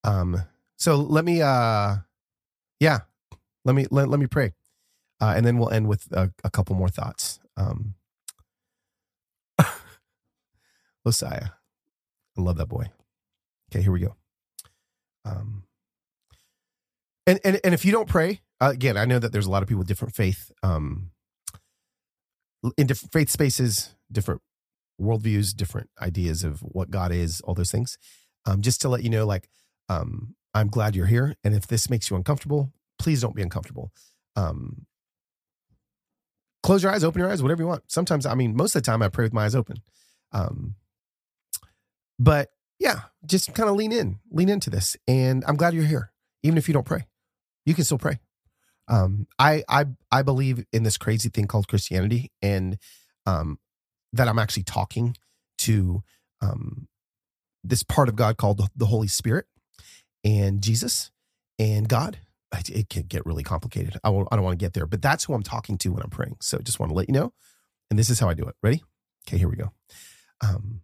um, 0.03 0.43
so 0.77 0.97
let 0.97 1.25
me, 1.25 1.43
uh, 1.43 1.97
yeah, 2.81 3.01
let 3.67 3.75
me, 3.75 3.87
let, 3.91 4.09
let 4.09 4.21
me 4.21 4.27
pray. 4.27 4.53
Uh, 5.21 5.35
and 5.37 5.45
then 5.47 5.59
we'll 5.59 5.71
end 5.71 5.89
with 5.89 6.07
a, 6.13 6.33
a 6.45 6.51
couple 6.51 6.77
more 6.77 6.89
thoughts. 6.89 7.41
Um, 7.57 7.95
Losiah, 11.05 11.49
I 12.37 12.41
love 12.41 12.57
that 12.59 12.69
boy. 12.69 12.91
Okay, 13.71 13.83
here 13.83 13.93
we 13.93 14.01
go. 14.01 14.17
Um, 15.25 15.65
and, 17.27 17.41
and, 17.45 17.61
and 17.65 17.75
if 17.75 17.85
you 17.85 17.93
don't 17.93 18.09
pray, 18.09 18.41
uh, 18.61 18.71
again, 18.73 18.97
I 18.97 19.05
know 19.05 19.19
that 19.19 19.33
there's 19.33 19.47
a 19.47 19.51
lot 19.51 19.63
of 19.63 19.69
people 19.69 19.81
with 19.81 19.89
different 19.89 20.15
faith, 20.15 20.53
um, 20.63 21.11
in 22.79 22.87
different 22.87 23.13
faith 23.13 23.31
spaces, 23.31 23.95
different 24.11 24.43
worldviews, 25.01 25.55
different 25.55 25.91
ideas 26.01 26.45
of 26.45 26.61
what 26.61 26.91
God 26.91 27.13
is, 27.13 27.41
all 27.43 27.55
those 27.55 27.71
things. 27.71 27.99
Um, 28.47 28.63
just 28.63 28.81
to 28.83 28.89
let 28.89 29.03
you 29.03 29.11
know, 29.11 29.27
like, 29.27 29.49
um, 29.89 30.35
I'm 30.55 30.69
glad 30.69 30.97
you're 30.97 31.07
here. 31.07 31.35
And 31.45 31.55
if 31.55 31.67
this 31.67 31.91
makes 31.91 32.11
you 32.11 32.17
uncomfortable, 32.17 32.73
please 32.99 33.21
don't 33.21 33.35
be 33.35 33.43
uncomfortable. 33.43 33.93
Um, 34.37 34.87
close 36.63 36.83
your 36.83 36.93
eyes, 36.93 37.05
open 37.05 37.21
your 37.21 37.31
eyes, 37.31 37.43
whatever 37.43 37.63
you 37.63 37.69
want. 37.69 37.85
Sometimes, 37.91 38.27
I 38.27 38.35
mean, 38.35 38.57
most 38.57 38.75
of 38.75 38.83
the 38.83 38.87
time 38.87 39.03
I 39.03 39.09
pray 39.09 39.25
with 39.25 39.33
my 39.33 39.45
eyes 39.45 39.55
open. 39.55 39.77
Um, 40.33 40.75
but 42.19 42.51
yeah, 42.79 43.03
just 43.25 43.55
kind 43.55 43.69
of 43.69 43.77
lean 43.77 43.93
in, 43.93 44.19
lean 44.31 44.49
into 44.49 44.71
this. 44.71 44.97
And 45.07 45.45
I'm 45.47 45.57
glad 45.57 45.75
you're 45.75 45.85
here. 45.85 46.13
Even 46.43 46.59
if 46.59 46.69
you 46.69 46.75
don't 46.75 46.87
pray, 46.87 47.07
you 47.65 47.75
can 47.75 47.85
still 47.85 47.99
pray. 47.99 48.19
Um, 48.89 49.27
I, 49.39 49.65
I, 49.69 49.87
I 50.13 50.23
believe 50.23 50.65
in 50.73 50.83
this 50.83 50.97
crazy 50.97 51.29
thing 51.29 51.47
called 51.47 51.69
Christianity 51.69 52.31
and, 52.43 52.79
um, 53.27 53.59
that 54.13 54.29
I'm 54.29 54.39
actually 54.39 54.63
talking 54.63 55.17
to, 55.59 56.03
um, 56.41 56.89
this 57.65 57.83
part 57.83 58.09
of 58.09 58.17
God 58.17 58.37
called 58.37 58.69
the 58.77 58.87
Holy 58.87 59.09
Spirit 59.09 59.47
and 60.25 60.63
Jesus 60.63 61.11
and 61.59 61.89
God. 61.89 62.19
It 62.65 62.89
can 62.89 63.03
get 63.03 63.27
really 63.27 63.43
complicated. 63.43 63.99
I, 64.03 64.11
won't, 64.11 64.29
I 64.31 64.37
don't 64.37 64.45
want 64.45 64.59
to 64.59 64.65
get 64.65 64.73
there, 64.73 64.87
but 64.87 65.03
that's 65.03 65.25
who 65.25 65.35
I'm 65.35 65.43
talking 65.43 65.79
to 65.79 65.93
when 65.93 66.03
I'm 66.03 66.11
praying. 66.11 66.37
So 66.41 66.59
just 66.59 66.81
want 66.81 66.91
to 66.91 66.95
let 66.95 67.09
you 67.09 67.15
know. 67.15 67.33
And 67.91 67.99
this 67.99 68.11
is 68.11 68.19
how 68.19 68.29
I 68.29 68.35
do 68.35 68.45
it. 68.45 68.55
Ready? 68.63 68.83
Okay, 69.27 69.39
here 69.39 69.49
we 69.49 69.57
go. 69.57 69.73
Um, 70.41 70.83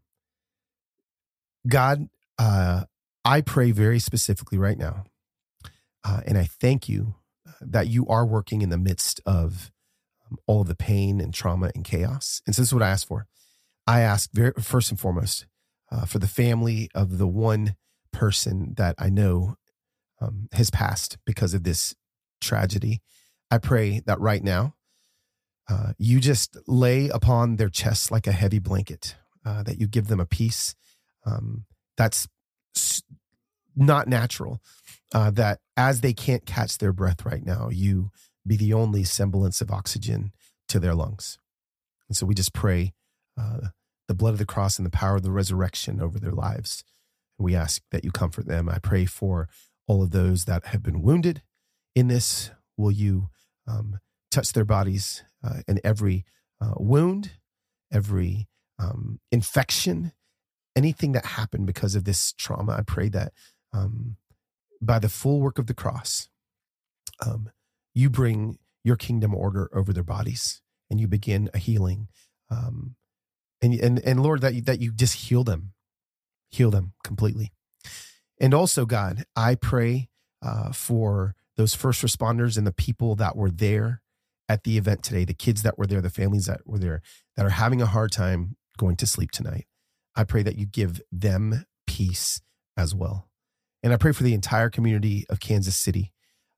God, 1.66 2.08
uh, 2.38 2.84
I 3.24 3.40
pray 3.40 3.70
very 3.70 3.98
specifically 3.98 4.58
right 4.58 4.78
now. 4.78 5.04
Uh, 6.04 6.20
and 6.26 6.36
I 6.36 6.44
thank 6.44 6.88
you 6.88 7.14
uh, 7.46 7.52
that 7.60 7.88
you 7.88 8.06
are 8.08 8.26
working 8.26 8.62
in 8.62 8.70
the 8.70 8.78
midst 8.78 9.20
of 9.24 9.70
um, 10.28 10.38
all 10.46 10.62
of 10.62 10.68
the 10.68 10.74
pain 10.74 11.20
and 11.20 11.32
trauma 11.32 11.70
and 11.74 11.84
chaos. 11.84 12.42
And 12.46 12.54
so 12.54 12.62
this 12.62 12.68
is 12.68 12.74
what 12.74 12.82
I 12.82 12.90
ask 12.90 13.06
for. 13.06 13.26
I 13.86 14.00
ask 14.00 14.30
very 14.32 14.52
first 14.60 14.90
and 14.90 14.98
foremost 14.98 15.46
uh, 15.90 16.04
for 16.06 16.18
the 16.18 16.28
family 16.28 16.90
of 16.94 17.18
the 17.18 17.26
one 17.26 17.76
person 18.12 18.74
that 18.76 18.94
I 18.98 19.10
know 19.10 19.56
um, 20.22 20.48
has 20.52 20.70
passed 20.70 21.18
because 21.26 21.54
of 21.54 21.64
this 21.64 21.94
tragedy. 22.40 23.00
I 23.50 23.58
pray 23.58 24.00
that 24.06 24.20
right 24.20 24.42
now 24.42 24.74
uh, 25.68 25.92
you 25.98 26.20
just 26.20 26.56
lay 26.66 27.08
upon 27.08 27.56
their 27.56 27.68
chests 27.68 28.10
like 28.10 28.26
a 28.26 28.32
heavy 28.32 28.58
blanket, 28.58 29.16
uh, 29.44 29.62
that 29.62 29.80
you 29.80 29.86
give 29.86 30.08
them 30.08 30.20
a 30.20 30.26
peace 30.26 30.74
um, 31.24 31.64
that's 31.96 32.28
not 33.76 34.08
natural. 34.08 34.60
Uh, 35.14 35.30
that 35.30 35.60
as 35.76 36.00
they 36.00 36.12
can't 36.12 36.46
catch 36.46 36.78
their 36.78 36.92
breath 36.92 37.24
right 37.24 37.44
now, 37.44 37.68
you 37.70 38.10
be 38.46 38.56
the 38.56 38.72
only 38.72 39.04
semblance 39.04 39.60
of 39.60 39.70
oxygen 39.70 40.32
to 40.68 40.80
their 40.80 40.94
lungs. 40.94 41.38
And 42.08 42.16
so 42.16 42.26
we 42.26 42.34
just 42.34 42.52
pray 42.52 42.92
uh, 43.38 43.68
the 44.08 44.14
blood 44.14 44.32
of 44.32 44.38
the 44.38 44.46
cross 44.46 44.78
and 44.78 44.86
the 44.86 44.90
power 44.90 45.16
of 45.16 45.22
the 45.22 45.30
resurrection 45.30 46.00
over 46.00 46.18
their 46.18 46.32
lives. 46.32 46.84
We 47.38 47.54
ask 47.54 47.82
that 47.90 48.04
you 48.04 48.10
comfort 48.10 48.46
them. 48.46 48.68
I 48.68 48.78
pray 48.78 49.04
for 49.04 49.48
all 49.86 50.02
of 50.02 50.10
those 50.10 50.44
that 50.44 50.66
have 50.66 50.82
been 50.82 51.02
wounded 51.02 51.42
in 51.94 52.08
this. 52.08 52.50
Will 52.76 52.90
you 52.90 53.28
um, 53.66 53.98
touch 54.30 54.52
their 54.52 54.64
bodies 54.64 55.24
uh, 55.44 55.60
and 55.68 55.80
every 55.84 56.24
uh, 56.60 56.74
wound, 56.76 57.32
every 57.92 58.48
um, 58.78 59.20
infection, 59.30 60.12
anything 60.74 61.12
that 61.12 61.26
happened 61.26 61.66
because 61.66 61.94
of 61.94 62.04
this 62.04 62.32
trauma, 62.32 62.72
I 62.72 62.82
pray 62.82 63.08
that 63.10 63.32
um, 63.72 64.16
by 64.80 64.98
the 64.98 65.08
full 65.08 65.40
work 65.40 65.58
of 65.58 65.66
the 65.66 65.74
cross, 65.74 66.28
um, 67.24 67.50
you 67.94 68.10
bring 68.10 68.58
your 68.84 68.96
kingdom 68.96 69.34
order 69.34 69.70
over 69.72 69.92
their 69.92 70.02
bodies 70.02 70.60
and 70.90 71.00
you 71.00 71.06
begin 71.06 71.50
a 71.54 71.58
healing. 71.58 72.08
Um, 72.50 72.96
and, 73.60 73.74
and, 73.74 74.00
and 74.00 74.22
Lord, 74.22 74.40
that 74.40 74.54
you, 74.54 74.62
that 74.62 74.80
you 74.80 74.92
just 74.92 75.28
heal 75.28 75.44
them, 75.44 75.72
heal 76.50 76.70
them 76.70 76.94
completely. 77.04 77.52
And 78.40 78.54
also, 78.54 78.86
God, 78.86 79.24
I 79.36 79.54
pray 79.54 80.08
uh, 80.42 80.72
for 80.72 81.34
those 81.56 81.74
first 81.74 82.02
responders 82.02 82.56
and 82.56 82.66
the 82.66 82.72
people 82.72 83.14
that 83.16 83.36
were 83.36 83.50
there 83.50 84.02
at 84.48 84.64
the 84.64 84.76
event 84.76 85.02
today, 85.02 85.24
the 85.24 85.34
kids 85.34 85.62
that 85.62 85.78
were 85.78 85.86
there, 85.86 86.00
the 86.00 86.10
families 86.10 86.46
that 86.46 86.60
were 86.66 86.78
there 86.78 87.02
that 87.36 87.46
are 87.46 87.50
having 87.50 87.80
a 87.80 87.86
hard 87.86 88.10
time 88.10 88.56
going 88.76 88.96
to 88.96 89.06
sleep 89.06 89.30
tonight. 89.30 89.66
I 90.16 90.24
pray 90.24 90.42
that 90.42 90.56
you 90.56 90.66
give 90.66 91.00
them 91.10 91.64
peace 91.86 92.40
as 92.76 92.94
well. 92.94 93.28
And 93.82 93.92
I 93.92 93.96
pray 93.96 94.12
for 94.12 94.22
the 94.22 94.34
entire 94.34 94.70
community 94.70 95.24
of 95.28 95.40
Kansas 95.40 95.76
City. 95.76 96.12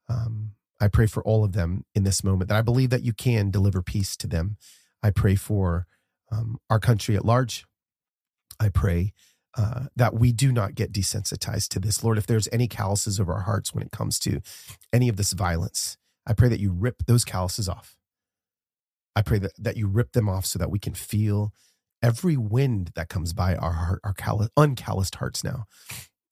Um, 0.08 0.52
I 0.80 0.88
pray 0.88 1.06
for 1.06 1.22
all 1.22 1.44
of 1.44 1.52
them 1.52 1.84
in 1.94 2.04
this 2.04 2.22
moment 2.24 2.48
that 2.48 2.58
I 2.58 2.62
believe 2.62 2.90
that 2.90 3.02
you 3.02 3.12
can 3.12 3.50
deliver 3.50 3.82
peace 3.82 4.16
to 4.18 4.26
them. 4.26 4.56
I 5.02 5.10
pray 5.10 5.34
for 5.34 5.86
um, 6.30 6.58
our 6.68 6.80
country 6.80 7.16
at 7.16 7.24
large. 7.24 7.64
I 8.60 8.68
pray 8.68 9.12
uh, 9.56 9.84
that 9.94 10.14
we 10.14 10.32
do 10.32 10.52
not 10.52 10.74
get 10.74 10.92
desensitized 10.92 11.68
to 11.68 11.78
this. 11.78 12.02
Lord, 12.02 12.18
if 12.18 12.26
there's 12.26 12.48
any 12.52 12.66
calluses 12.66 13.18
of 13.20 13.28
our 13.28 13.42
hearts 13.42 13.72
when 13.72 13.84
it 13.84 13.92
comes 13.92 14.18
to 14.20 14.40
any 14.92 15.08
of 15.08 15.16
this 15.16 15.32
violence, 15.32 15.96
I 16.26 16.32
pray 16.32 16.48
that 16.48 16.60
you 16.60 16.72
rip 16.72 17.04
those 17.06 17.24
calluses 17.24 17.68
off. 17.68 17.96
I 19.14 19.22
pray 19.22 19.38
that, 19.38 19.52
that 19.58 19.76
you 19.76 19.86
rip 19.86 20.12
them 20.12 20.28
off 20.28 20.44
so 20.44 20.58
that 20.58 20.70
we 20.70 20.78
can 20.78 20.94
feel 20.94 21.52
every 22.02 22.36
wind 22.36 22.90
that 22.96 23.08
comes 23.08 23.32
by 23.32 23.54
our 23.54 23.72
heart, 23.72 24.00
our 24.02 24.12
callous, 24.12 24.48
uncalloused 24.56 25.16
hearts 25.16 25.44
now, 25.44 25.66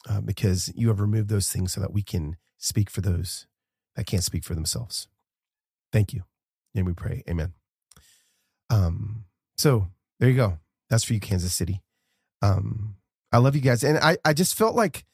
uh, 0.09 0.21
because 0.21 0.73
you 0.75 0.89
have 0.89 1.01
removed 1.01 1.29
those 1.29 1.51
things 1.51 1.73
so 1.73 1.81
that 1.81 1.93
we 1.93 2.03
can 2.03 2.37
speak 2.59 2.91
for 2.91 3.01
those 3.01 3.47
that 3.95 4.07
can't 4.07 4.25
speak 4.25 4.45
for 4.45 4.55
themselves. 4.55 5.07
Thank 5.93 6.13
you. 6.13 6.25
And 6.75 6.87
we 6.87 6.93
pray. 6.93 7.23
Amen. 7.29 7.53
Um, 8.71 9.27
so 9.57 9.89
there 10.19 10.31
you 10.31 10.37
go. 10.37 10.59
That's 10.89 11.05
for 11.05 11.13
you, 11.15 11.21
Kansas 11.21 11.55
City. 11.55 11.83
Um, 12.41 12.97
I 13.33 13.39
love 13.39 13.55
you 13.55 13.63
guys. 13.63 13.83
And 13.83 13.99
I, 13.99 14.19
I 14.25 14.33
just 14.33 14.57
felt 14.57 14.75
like, 14.75 15.05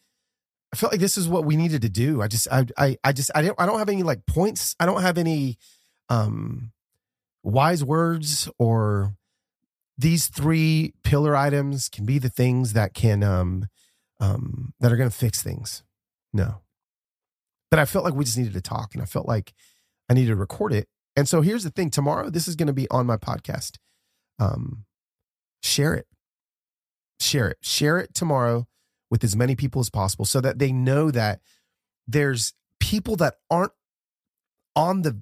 I 0.72 0.76
felt 0.76 0.92
like 0.92 1.00
this 1.00 1.16
is 1.16 1.28
what 1.28 1.44
we 1.44 1.56
needed 1.56 1.82
to 1.82 1.88
do. 1.88 2.20
I 2.20 2.28
just, 2.28 2.48
I, 2.50 2.66
I, 2.76 2.96
I 3.04 3.12
just, 3.12 3.30
I 3.34 3.42
don't, 3.42 3.58
I 3.60 3.66
don't 3.66 3.78
have 3.78 3.88
any 3.88 4.02
like 4.02 4.26
points. 4.26 4.74
I 4.80 4.86
don't 4.86 5.02
have 5.02 5.16
any, 5.16 5.56
um, 6.08 6.72
wise 7.42 7.84
words 7.84 8.48
or 8.58 9.14
these 9.96 10.28
three 10.28 10.94
pillar 11.02 11.36
items 11.36 11.88
can 11.88 12.04
be 12.04 12.18
the 12.18 12.28
things 12.28 12.72
that 12.72 12.94
can 12.94 13.22
um 13.22 13.66
um 14.20 14.72
that 14.80 14.92
are 14.92 14.96
going 14.96 15.10
to 15.10 15.16
fix 15.16 15.42
things 15.42 15.82
no 16.32 16.60
but 17.70 17.80
i 17.80 17.84
felt 17.84 18.04
like 18.04 18.14
we 18.14 18.24
just 18.24 18.38
needed 18.38 18.52
to 18.52 18.60
talk 18.60 18.94
and 18.94 19.02
i 19.02 19.06
felt 19.06 19.26
like 19.26 19.52
i 20.08 20.14
needed 20.14 20.28
to 20.28 20.36
record 20.36 20.72
it 20.72 20.88
and 21.16 21.28
so 21.28 21.40
here's 21.40 21.64
the 21.64 21.70
thing 21.70 21.90
tomorrow 21.90 22.28
this 22.30 22.46
is 22.46 22.56
going 22.56 22.66
to 22.66 22.72
be 22.72 22.88
on 22.90 23.06
my 23.06 23.16
podcast 23.16 23.76
um 24.38 24.84
share 25.62 25.94
it 25.94 26.06
share 27.20 27.48
it 27.48 27.58
share 27.60 27.98
it 27.98 28.14
tomorrow 28.14 28.66
with 29.10 29.24
as 29.24 29.34
many 29.34 29.56
people 29.56 29.80
as 29.80 29.90
possible 29.90 30.24
so 30.24 30.40
that 30.40 30.58
they 30.58 30.72
know 30.72 31.10
that 31.10 31.40
there's 32.06 32.54
people 32.80 33.16
that 33.16 33.34
aren't 33.50 33.72
on 34.76 35.02
the 35.02 35.20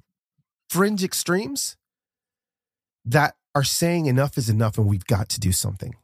fringe 0.68 1.02
extremes 1.02 1.76
that 3.04 3.34
are 3.54 3.64
saying 3.64 4.06
enough 4.06 4.36
is 4.36 4.50
enough 4.50 4.76
and 4.76 4.86
we've 4.86 5.06
got 5.06 5.28
to 5.30 5.40
do 5.40 5.52
something. 5.52 5.94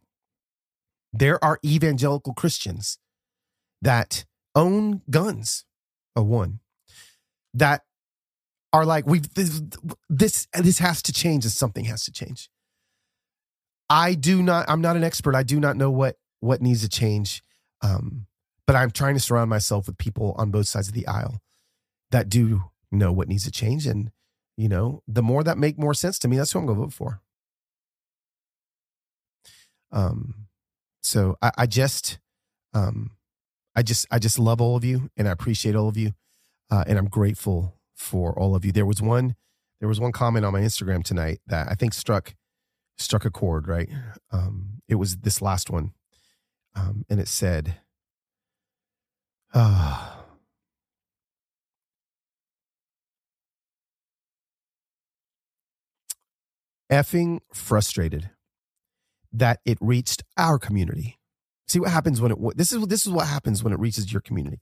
There 1.12 1.42
are 1.44 1.59
evangelical 1.64 2.33
Christians 2.33 2.98
that 3.83 4.24
own 4.55 5.02
guns, 5.11 5.64
a 6.16 6.22
one, 6.22 6.61
that 7.52 7.83
are 8.72 8.87
like, 8.87 9.07
we've 9.07 9.28
this, 10.09 10.48
this 10.59 10.78
has 10.78 11.02
to 11.02 11.12
change 11.12 11.44
and 11.44 11.52
something 11.52 11.85
has 11.85 12.05
to 12.05 12.12
change. 12.12 12.48
I 13.92 14.14
do 14.14 14.42
not, 14.42 14.64
I'm 14.70 14.81
not 14.81 14.96
an 14.96 15.05
expert. 15.05 15.35
I 15.35 15.42
do 15.42 15.61
not 15.61 15.76
know 15.76 15.90
what 15.90 16.16
what 16.40 16.62
needs 16.62 16.81
to 16.81 16.88
change. 16.88 17.42
Um, 17.83 18.26
but 18.66 18.74
I'm 18.74 18.90
trying 18.90 19.14
to 19.14 19.20
surround 19.20 19.50
myself 19.50 19.87
with 19.87 19.98
people 19.98 20.35
on 20.38 20.50
both 20.50 20.66
sides 20.66 20.88
of 20.88 20.94
the 20.94 21.07
aisle 21.07 21.40
that 22.11 22.31
do 22.31 22.62
know 22.90 23.12
what 23.12 23.28
needs 23.28 23.44
to 23.44 23.50
change. 23.50 23.87
And, 23.87 24.11
you 24.57 24.68
know, 24.68 25.02
the 25.07 25.22
more 25.22 25.44
that 25.44 25.59
make 25.59 25.78
more 25.78 25.92
sense 25.92 26.18
to 26.20 26.28
me, 26.28 26.38
that's 26.38 26.52
who 26.52 26.59
I'm 26.59 26.66
going 26.66 26.78
to 26.78 26.85
vote 26.85 26.92
for. 26.94 27.20
Um, 29.90 30.46
so 31.02 31.37
I, 31.42 31.50
I 31.59 31.66
just, 31.66 32.18
um, 32.72 33.11
I 33.76 33.83
just, 33.83 34.07
I 34.11 34.18
just 34.18 34.38
love 34.38 34.61
all 34.61 34.74
of 34.74 34.85
you 34.85 35.11
and 35.16 35.28
I 35.28 35.33
appreciate 35.33 35.76
all 35.76 35.88
of 35.88 35.98
you. 35.98 36.12
Uh, 36.70 36.85
and 36.87 36.98
I'm 36.98 37.09
grateful 37.09 37.76
for 37.94 38.33
all 38.38 38.55
of 38.55 38.64
you. 38.64 38.72
There 38.72 38.87
was 38.87 39.02
one, 39.02 39.37
there 39.81 39.88
was 39.88 40.00
one 40.00 40.12
comment 40.12 40.46
on 40.46 40.52
my 40.55 40.61
Instagram 40.61 41.05
tonight 41.05 41.40
that 41.46 41.68
I 41.70 41.74
think 41.74 41.92
struck, 41.92 42.35
struck 42.98 43.24
a 43.24 43.31
chord, 43.31 43.68
right? 43.68 43.88
Um, 44.31 44.81
it 44.88 44.96
was 44.96 45.18
this 45.18 45.40
last 45.42 45.70
one. 45.70 45.92
Um, 46.74 47.05
and 47.09 47.20
it 47.20 47.28
said, 47.28 47.76
ah, 49.55 50.18
effing 56.90 57.40
frustrated 57.52 58.31
that 59.33 59.61
it 59.64 59.78
reached 59.81 60.22
our 60.37 60.59
community. 60.59 61.18
See 61.66 61.81
what 61.81 61.90
happens 61.90 62.20
when 62.20 62.33
it 62.33 62.38
this 62.57 62.70
is 62.72 62.87
this 62.87 63.07
is 63.07 63.12
what 63.12 63.26
happens 63.26 63.64
when 63.64 63.72
it 63.72 63.78
reaches 63.78 64.12
your 64.12 64.20
community. 64.20 64.61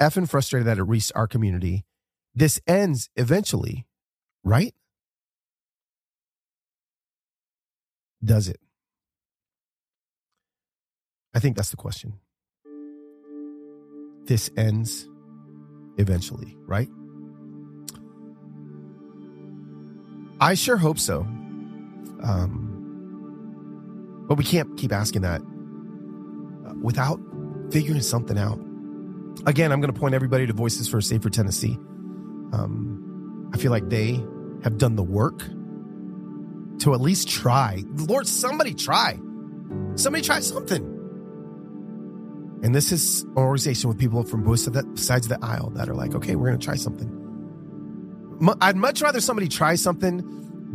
Effing 0.00 0.28
frustrated 0.28 0.66
that 0.66 0.76
it 0.78 0.82
reached 0.82 1.12
our 1.14 1.26
community. 1.26 1.86
This 2.34 2.60
ends 2.66 3.08
eventually, 3.16 3.86
right? 4.44 4.74
Does 8.22 8.48
it? 8.48 8.60
I 11.34 11.40
think 11.40 11.56
that's 11.56 11.70
the 11.70 11.76
question. 11.76 12.14
This 14.24 14.50
ends 14.56 15.08
eventually, 15.96 16.56
right? 16.66 16.88
I 20.40 20.54
sure 20.54 20.76
hope 20.76 20.98
so. 20.98 21.20
Um, 22.22 22.66
but 24.28 24.36
we 24.36 24.44
can't 24.44 24.76
keep 24.76 24.92
asking 24.92 25.22
that 25.22 25.40
uh, 25.40 26.74
without 26.82 27.20
figuring 27.70 28.02
something 28.02 28.38
out. 28.38 28.58
Again, 29.46 29.72
I'm 29.72 29.80
going 29.80 29.92
to 29.92 29.98
point 29.98 30.14
everybody 30.14 30.46
to 30.46 30.52
Voices 30.52 30.88
for 30.88 30.98
a 30.98 31.02
Safer 31.02 31.30
Tennessee. 31.30 31.78
Um, 32.52 33.50
I 33.54 33.58
feel 33.58 33.70
like 33.70 33.88
they 33.88 34.14
have 34.62 34.78
done 34.78 34.96
the 34.96 35.02
work 35.02 35.42
to 36.80 36.94
at 36.94 37.00
least 37.00 37.28
try. 37.28 37.82
Lord, 37.94 38.26
somebody 38.26 38.74
try. 38.74 39.18
Somebody 39.96 40.22
try 40.22 40.40
something. 40.40 40.94
And 42.62 42.74
this 42.74 42.90
is 42.92 43.22
an 43.22 43.36
organization 43.36 43.88
with 43.88 43.98
people 43.98 44.24
from 44.24 44.42
both 44.42 44.60
sides 44.98 45.30
of 45.30 45.40
the 45.40 45.44
aisle 45.44 45.70
that 45.70 45.88
are 45.88 45.94
like, 45.94 46.14
okay, 46.14 46.34
we're 46.34 46.48
going 46.48 46.58
to 46.58 46.64
try 46.64 46.74
something. 46.74 47.14
I'd 48.60 48.76
much 48.76 49.02
rather 49.02 49.20
somebody 49.20 49.48
try 49.48 49.74
something 49.74 50.22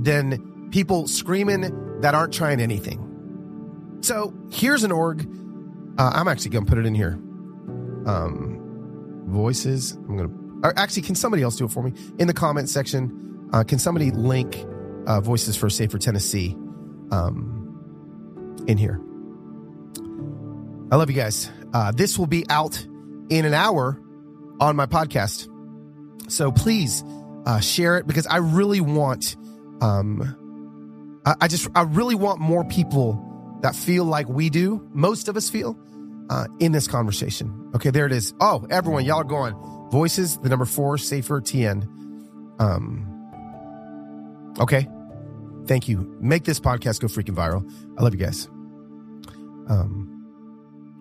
than 0.02 0.70
people 0.72 1.08
screaming 1.08 2.02
that 2.02 2.16
aren't 2.16 2.34
trying 2.34 2.60
anything. 2.60 3.98
So 4.02 4.34
here's 4.52 4.84
an 4.84 4.92
org. 4.92 5.28
Uh, 5.98 6.12
I'm 6.14 6.28
actually 6.28 6.52
going 6.52 6.66
to 6.66 6.70
put 6.70 6.78
it 6.78 6.86
in 6.86 6.96
here. 6.96 7.14
Um, 8.06 9.24
voices. 9.28 9.94
I'm 9.94 10.18
going 10.18 10.30
to. 10.30 10.74
Actually, 10.80 11.04
can 11.04 11.16
somebody 11.16 11.44
else 11.44 11.56
do 11.58 11.66
it 11.66 11.72
for 11.72 11.84
me 11.84 11.94
in 12.18 12.28
the 12.28 12.34
comment 12.34 12.70
section? 12.70 13.50
Uh, 13.54 13.64
can 13.64 13.80
somebody 13.80 14.12
link 14.12 14.66
uh, 15.06 15.22
Voices 15.22 15.56
for 15.56 15.70
Safer 15.70 15.98
Tennessee 15.98 16.56
um, 17.12 18.64
in 18.68 18.78
here? 18.78 19.02
I 20.92 20.96
love 20.96 21.10
you 21.10 21.16
guys. 21.16 21.50
Uh, 21.74 21.92
this 21.92 22.20
will 22.20 22.28
be 22.28 22.46
out 22.50 22.86
in 23.30 23.46
an 23.46 23.54
hour 23.54 24.00
on 24.60 24.76
my 24.76 24.86
podcast. 24.86 25.50
So 26.32 26.52
please 26.52 27.04
uh, 27.46 27.60
share 27.60 27.98
it 27.98 28.08
because 28.08 28.28
I 28.28 28.38
really 28.38 28.80
want, 28.80 29.36
um, 29.82 31.22
I, 31.26 31.36
I, 31.42 31.48
just, 31.48 31.68
I 31.76 31.82
really 31.82 32.16
want 32.16 32.40
more 32.40 32.64
people 32.64 33.60
that 33.62 33.76
feel 33.76 34.06
like 34.06 34.28
we 34.30 34.50
do, 34.50 34.88
most 34.94 35.28
of 35.28 35.38
us 35.38 35.50
feel, 35.50 35.78
uh, 36.30 36.48
in 36.60 36.72
this 36.72 36.88
conversation. 36.88 37.72
Okay, 37.76 37.90
there 37.90 38.06
it 38.06 38.12
is. 38.12 38.34
Oh, 38.40 38.66
everyone, 38.70 39.06
y'all 39.06 39.22
are 39.22 39.24
going. 39.24 39.56
Voices, 39.90 40.38
the 40.38 40.50
number 40.50 40.66
four, 40.66 40.98
safer 40.98 41.42
TN. 41.42 41.84
Um, 42.60 43.13
okay. 44.60 44.88
Thank 45.66 45.88
you. 45.88 46.18
Make 46.20 46.44
this 46.44 46.60
podcast 46.60 47.00
go 47.00 47.08
freaking 47.08 47.36
viral. 47.36 47.70
I 47.98 48.04
love 48.04 48.14
you 48.14 48.20
guys. 48.20 48.48
Um, 49.70 50.26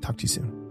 talk 0.00 0.16
to 0.18 0.22
you 0.22 0.28
soon. 0.28 0.61